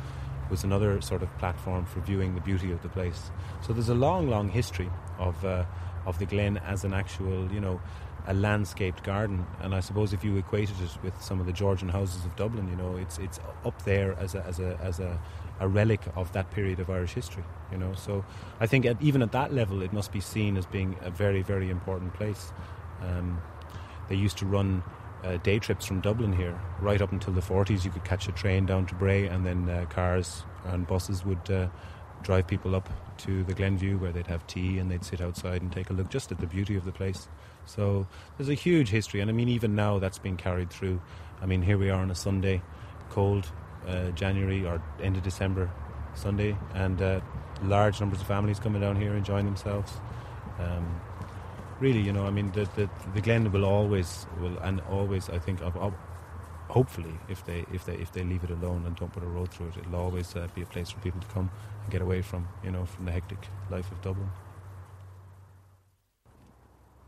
was 0.50 0.64
another 0.64 1.02
sort 1.02 1.24
of 1.24 1.38
platform 1.38 1.86
for 1.86 2.00
viewing 2.02 2.36
the 2.36 2.42
beauty 2.42 2.72
of 2.72 2.82
the 2.82 2.90
place. 2.90 3.32
So 3.62 3.74
there's 3.74 3.90
a 3.90 3.96
long, 3.96 4.30
long 4.30 4.50
history 4.50 4.90
of 5.20 5.44
uh, 5.44 5.66
of 6.06 6.20
the 6.20 6.26
Glen 6.26 6.58
as 6.58 6.84
an 6.84 6.94
actual, 6.94 7.52
you 7.52 7.60
know, 7.60 7.82
a 8.28 8.34
landscaped 8.34 9.04
garden. 9.04 9.46
And 9.62 9.74
I 9.74 9.80
suppose 9.80 10.14
if 10.14 10.24
you 10.24 10.38
equated 10.38 10.76
it 10.82 11.04
with 11.04 11.20
some 11.22 11.40
of 11.40 11.46
the 11.46 11.54
Georgian 11.54 11.90
houses 11.90 12.26
of 12.26 12.36
Dublin, 12.36 12.68
you 12.68 12.76
know, 12.76 12.96
it's 12.96 13.18
it's 13.18 13.40
up 13.66 13.84
there 13.84 14.14
as 14.20 14.36
a 14.36 14.44
as 14.46 14.60
a 14.60 14.78
as 14.82 15.00
a, 15.00 15.20
a 15.60 15.68
relic 15.68 16.02
of 16.16 16.32
that 16.34 16.52
period 16.52 16.80
of 16.80 16.90
Irish 16.90 17.14
history. 17.14 17.44
You 17.72 17.78
know, 17.78 17.94
so 17.96 18.24
I 18.60 18.68
think 18.68 18.86
at, 18.86 19.02
even 19.02 19.22
at 19.22 19.32
that 19.32 19.54
level, 19.54 19.82
it 19.82 19.94
must 19.94 20.12
be 20.12 20.22
seen 20.22 20.58
as 20.58 20.66
being 20.66 20.96
a 21.02 21.10
very 21.10 21.42
very 21.42 21.70
important 21.70 22.14
place. 22.14 22.52
Um, 23.02 23.42
they 24.10 24.16
used 24.16 24.38
to 24.38 24.46
run 24.46 24.84
uh, 25.24 25.38
day 25.38 25.60
trips 25.60 25.86
from 25.86 26.02
Dublin 26.02 26.34
here, 26.34 26.60
right 26.80 27.02
up 27.02 27.12
until 27.12 27.34
the 27.34 27.42
40s. 27.42 27.84
You 27.84 27.92
could 27.92 28.04
catch 28.04 28.28
a 28.28 28.32
train 28.32 28.66
down 28.66 28.86
to 28.88 28.96
Bray, 28.96 29.28
and 29.28 29.46
then 29.46 29.70
uh, 29.70 29.86
cars 29.90 30.44
and 30.66 30.86
buses 30.86 31.26
would 31.26 31.50
uh, 31.50 31.68
drive 32.22 32.48
people 32.48 32.76
up 32.76 32.90
to 33.18 33.44
the 33.44 33.54
Glenview 33.54 33.98
where 33.98 34.12
they'd 34.12 34.28
have 34.28 34.46
tea 34.48 34.80
and 34.80 34.90
they'd 34.90 35.04
sit 35.04 35.22
outside 35.22 35.62
and 35.62 35.72
take 35.72 35.90
a 35.90 35.94
look 35.94 36.10
just 36.10 36.32
at 36.32 36.40
the 36.40 36.48
beauty 36.48 36.76
of 36.76 36.86
the 36.86 36.92
place. 36.92 37.28
So 37.66 38.08
there's 38.38 38.50
a 38.50 38.56
huge 38.56 38.90
history, 38.90 39.22
and 39.22 39.30
I 39.30 39.34
mean, 39.34 39.50
even 39.50 39.76
now 39.76 40.00
that's 40.00 40.20
being 40.20 40.38
carried 40.38 40.70
through. 40.70 41.02
I 41.42 41.46
mean, 41.46 41.62
here 41.62 41.78
we 41.78 41.90
are 41.90 42.00
on 42.00 42.12
a 42.12 42.16
Sunday, 42.16 42.62
cold 43.10 43.52
uh, 43.88 44.12
January 44.12 44.66
or 44.66 44.82
end 45.02 45.18
of 45.18 45.24
December 45.24 45.72
Sunday, 46.14 46.58
and 46.74 47.02
uh, 47.02 47.22
large 47.64 48.00
numbers 48.00 48.22
of 48.22 48.28
families 48.28 48.60
coming 48.60 48.82
down 48.82 48.96
here 48.96 49.16
enjoying 49.16 49.46
themselves. 49.46 49.94
Um, 50.60 51.02
really, 51.80 52.02
you 52.02 52.14
know, 52.14 52.26
I 52.26 52.32
mean, 52.32 52.52
the, 52.52 52.68
the, 52.76 52.90
the 53.14 53.22
Glen 53.22 53.52
will 53.52 53.66
always, 53.66 54.26
will 54.40 54.58
and 54.60 54.82
always, 54.90 55.30
I 55.30 55.40
think, 55.40 55.62
of, 55.62 55.76
of, 55.78 55.94
hopefully, 56.70 57.14
if 57.30 57.46
they 57.46 57.66
if 57.72 57.86
they 57.86 57.96
if 57.96 58.12
they 58.12 58.24
leave 58.24 58.44
it 58.44 58.52
alone 58.52 58.86
and 58.86 58.96
don't 58.96 59.12
put 59.12 59.24
a 59.24 59.28
road 59.28 59.52
through 59.52 59.68
it, 59.68 59.78
it'll 59.78 59.96
always 59.96 60.36
uh, 60.36 60.48
be 60.56 60.62
a 60.62 60.66
place 60.66 60.92
for 60.92 61.00
people 61.00 61.22
to 61.22 61.28
come 61.28 61.50
and 61.84 61.92
get 61.92 62.02
away 62.02 62.22
from, 62.22 62.48
you 62.64 62.72
know, 62.72 62.86
from 62.86 63.06
the 63.06 63.12
hectic 63.12 63.48
life 63.70 63.92
of 63.92 64.02
Dublin. 64.02 64.30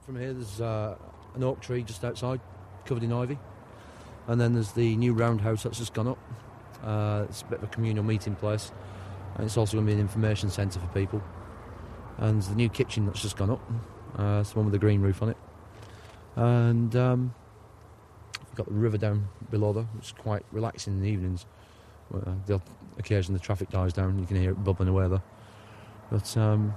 From 0.06 0.20
here, 0.20 0.34
there's 0.34 0.62
uh, 0.62 0.96
an 1.36 1.44
oak 1.44 1.60
tree 1.60 1.84
just 1.84 2.04
outside, 2.06 2.40
covered 2.86 3.04
in 3.04 3.12
ivy, 3.12 3.38
and 4.28 4.40
then 4.40 4.54
there's 4.54 4.72
the 4.72 4.96
new 4.96 5.14
roundhouse 5.14 5.64
that's 5.64 5.80
just 5.80 5.94
gone 5.94 6.08
up. 6.08 6.20
Uh, 6.84 7.26
it's 7.28 7.42
a 7.42 7.46
bit 7.46 7.58
of 7.60 7.64
a 7.66 7.68
communal 7.68 8.04
meeting 8.04 8.36
place, 8.36 8.72
and 9.36 9.46
it's 9.46 9.58
also 9.58 9.78
going 9.78 9.86
to 9.86 9.90
be 9.90 9.94
an 9.94 10.00
information 10.00 10.50
centre 10.50 10.80
for 10.80 10.88
people. 10.88 11.22
And 12.18 12.42
the 12.42 12.56
new 12.56 12.70
kitchen 12.70 13.06
that's 13.06 13.22
just 13.22 13.38
gone 13.38 13.52
up. 13.52 13.62
Uh, 14.16 14.40
it's 14.42 14.56
one 14.56 14.66
with 14.66 14.74
the 14.74 14.80
green 14.80 15.02
roof 15.02 15.22
on 15.22 15.30
it. 15.30 15.38
And 16.36 16.96
um, 16.96 17.34
got 18.56 18.68
the 18.68 18.74
river 18.74 18.98
down 18.98 19.28
below 19.50 19.74
there, 19.74 19.88
is 20.02 20.14
quite 20.18 20.44
relaxing 20.52 20.94
in 20.94 21.02
the 21.02 21.10
evenings. 21.10 21.46
Uh, 22.14 22.34
the 22.46 22.62
occasion 22.98 23.34
the 23.34 23.40
traffic 23.40 23.70
dies 23.70 23.94
down, 23.94 24.20
you 24.20 24.26
can 24.26 24.38
hear 24.38 24.52
it 24.52 24.64
bubbling 24.64 24.90
away 24.90 25.08
there. 25.08 25.24
But 26.12 26.38
um, 26.38 26.74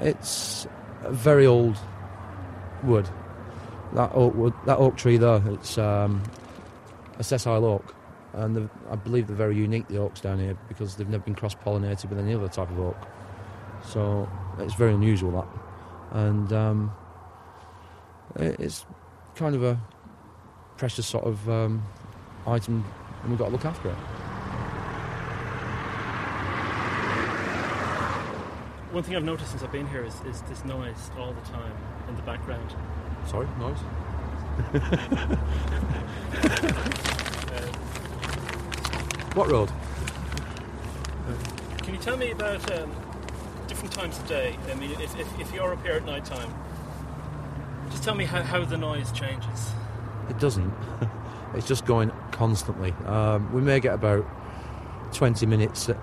it's 0.00 0.66
a 1.02 1.12
very 1.12 1.46
old 1.46 1.76
wood. 2.82 3.08
That 3.92 4.12
oak 4.14 4.34
wood, 4.34 4.54
that 4.66 4.78
oak 4.78 4.96
tree 4.96 5.16
there, 5.16 5.42
it's 5.48 5.76
um, 5.76 6.22
a 7.18 7.24
sessile 7.24 7.64
oak, 7.64 7.94
and 8.32 8.70
I 8.88 8.96
believe 8.96 9.26
they're 9.26 9.36
very 9.36 9.56
unique. 9.56 9.88
The 9.88 9.98
oaks 9.98 10.20
down 10.20 10.38
here 10.38 10.56
because 10.68 10.96
they've 10.96 11.08
never 11.08 11.24
been 11.24 11.34
cross-pollinated 11.34 12.08
with 12.08 12.18
any 12.18 12.34
other 12.34 12.48
type 12.48 12.70
of 12.70 12.78
oak. 12.78 12.96
So 13.84 14.28
it's 14.58 14.74
very 14.74 14.94
unusual 14.94 15.32
that, 15.32 15.48
and 16.12 16.52
um, 16.52 16.92
it's 18.36 18.84
kind 19.34 19.54
of 19.54 19.62
a 19.62 19.80
precious 20.76 21.06
sort 21.06 21.24
of 21.24 21.48
um, 21.48 21.82
item, 22.46 22.84
and 23.22 23.30
we've 23.30 23.38
got 23.38 23.46
to 23.46 23.52
look 23.52 23.64
after 23.64 23.88
it. 23.90 23.96
One 28.92 29.04
thing 29.04 29.14
I've 29.14 29.24
noticed 29.24 29.50
since 29.50 29.62
I've 29.62 29.72
been 29.72 29.86
here 29.86 30.04
is, 30.04 30.20
is 30.26 30.42
this 30.42 30.64
noise 30.64 31.10
all 31.16 31.32
the 31.32 31.48
time 31.52 31.72
in 32.08 32.16
the 32.16 32.22
background. 32.22 32.74
Sorry, 33.26 33.46
noise. 33.58 33.78
What 39.34 39.48
road? 39.48 39.70
Can 41.84 41.94
you 41.94 42.00
tell 42.00 42.16
me 42.16 42.32
about 42.32 42.68
um, 42.72 42.90
different 43.70 43.92
times 43.92 44.18
of 44.18 44.26
day? 44.26 44.58
I 44.68 44.74
mean, 44.74 44.90
if, 44.90 45.18
if, 45.18 45.40
if 45.40 45.54
you're 45.54 45.72
up 45.72 45.82
here 45.82 45.92
at 45.92 46.04
night 46.04 46.24
time, 46.24 46.52
just 47.88 48.02
tell 48.02 48.16
me 48.16 48.24
how, 48.24 48.42
how 48.42 48.64
the 48.64 48.76
noise 48.76 49.12
changes. 49.12 49.70
It 50.28 50.40
doesn't. 50.40 50.74
it's 51.54 51.68
just 51.68 51.86
going 51.86 52.10
constantly. 52.32 52.92
Um, 53.06 53.52
we 53.52 53.62
may 53.62 53.78
get 53.78 53.94
about 53.94 54.26
20 55.14 55.46
minutes, 55.46 55.88
uh, 55.88 55.96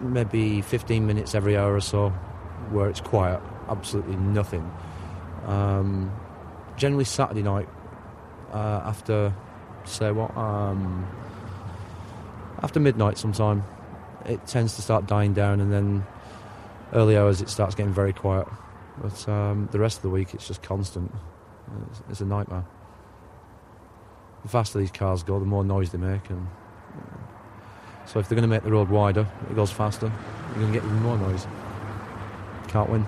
maybe 0.00 0.62
15 0.62 1.06
minutes 1.06 1.34
every 1.34 1.54
hour 1.54 1.74
or 1.74 1.82
so, 1.82 2.08
where 2.70 2.88
it's 2.88 3.02
quiet, 3.02 3.40
absolutely 3.68 4.16
nothing. 4.16 4.68
Um, 5.44 6.10
generally, 6.78 7.04
Saturday 7.04 7.42
night, 7.42 7.68
uh, 8.54 8.80
after, 8.86 9.34
say 9.84 10.12
what, 10.12 10.34
um, 10.34 11.06
after 12.62 12.80
midnight 12.80 13.18
sometime, 13.18 13.64
it 14.24 14.46
tends 14.46 14.76
to 14.76 14.82
start 14.82 15.06
dying 15.06 15.34
down, 15.34 15.60
and 15.60 15.70
then 15.70 16.06
early 16.92 17.16
hours 17.16 17.40
it 17.40 17.48
starts 17.48 17.74
getting 17.74 17.92
very 17.92 18.12
quiet. 18.12 18.46
But 19.00 19.28
um, 19.28 19.68
the 19.70 19.78
rest 19.78 19.98
of 19.98 20.02
the 20.02 20.10
week, 20.10 20.34
it's 20.34 20.46
just 20.46 20.62
constant. 20.62 21.12
It's, 21.90 22.02
it's 22.10 22.20
a 22.20 22.24
nightmare. 22.24 22.64
The 24.42 24.48
faster 24.48 24.78
these 24.78 24.90
cars 24.90 25.22
go, 25.22 25.38
the 25.38 25.44
more 25.44 25.64
noise 25.64 25.90
they 25.90 25.98
make, 25.98 26.30
and 26.30 26.46
so 28.06 28.18
if 28.18 28.28
they're 28.28 28.36
going 28.36 28.48
to 28.48 28.54
make 28.54 28.62
the 28.62 28.72
road 28.72 28.88
wider, 28.88 29.26
it 29.50 29.54
goes 29.54 29.70
faster. 29.70 30.10
You're 30.50 30.60
going 30.60 30.72
to 30.72 30.78
get 30.78 30.84
even 30.84 31.02
more 31.02 31.18
noise. 31.18 31.46
Can't 32.68 32.88
win. 32.88 33.06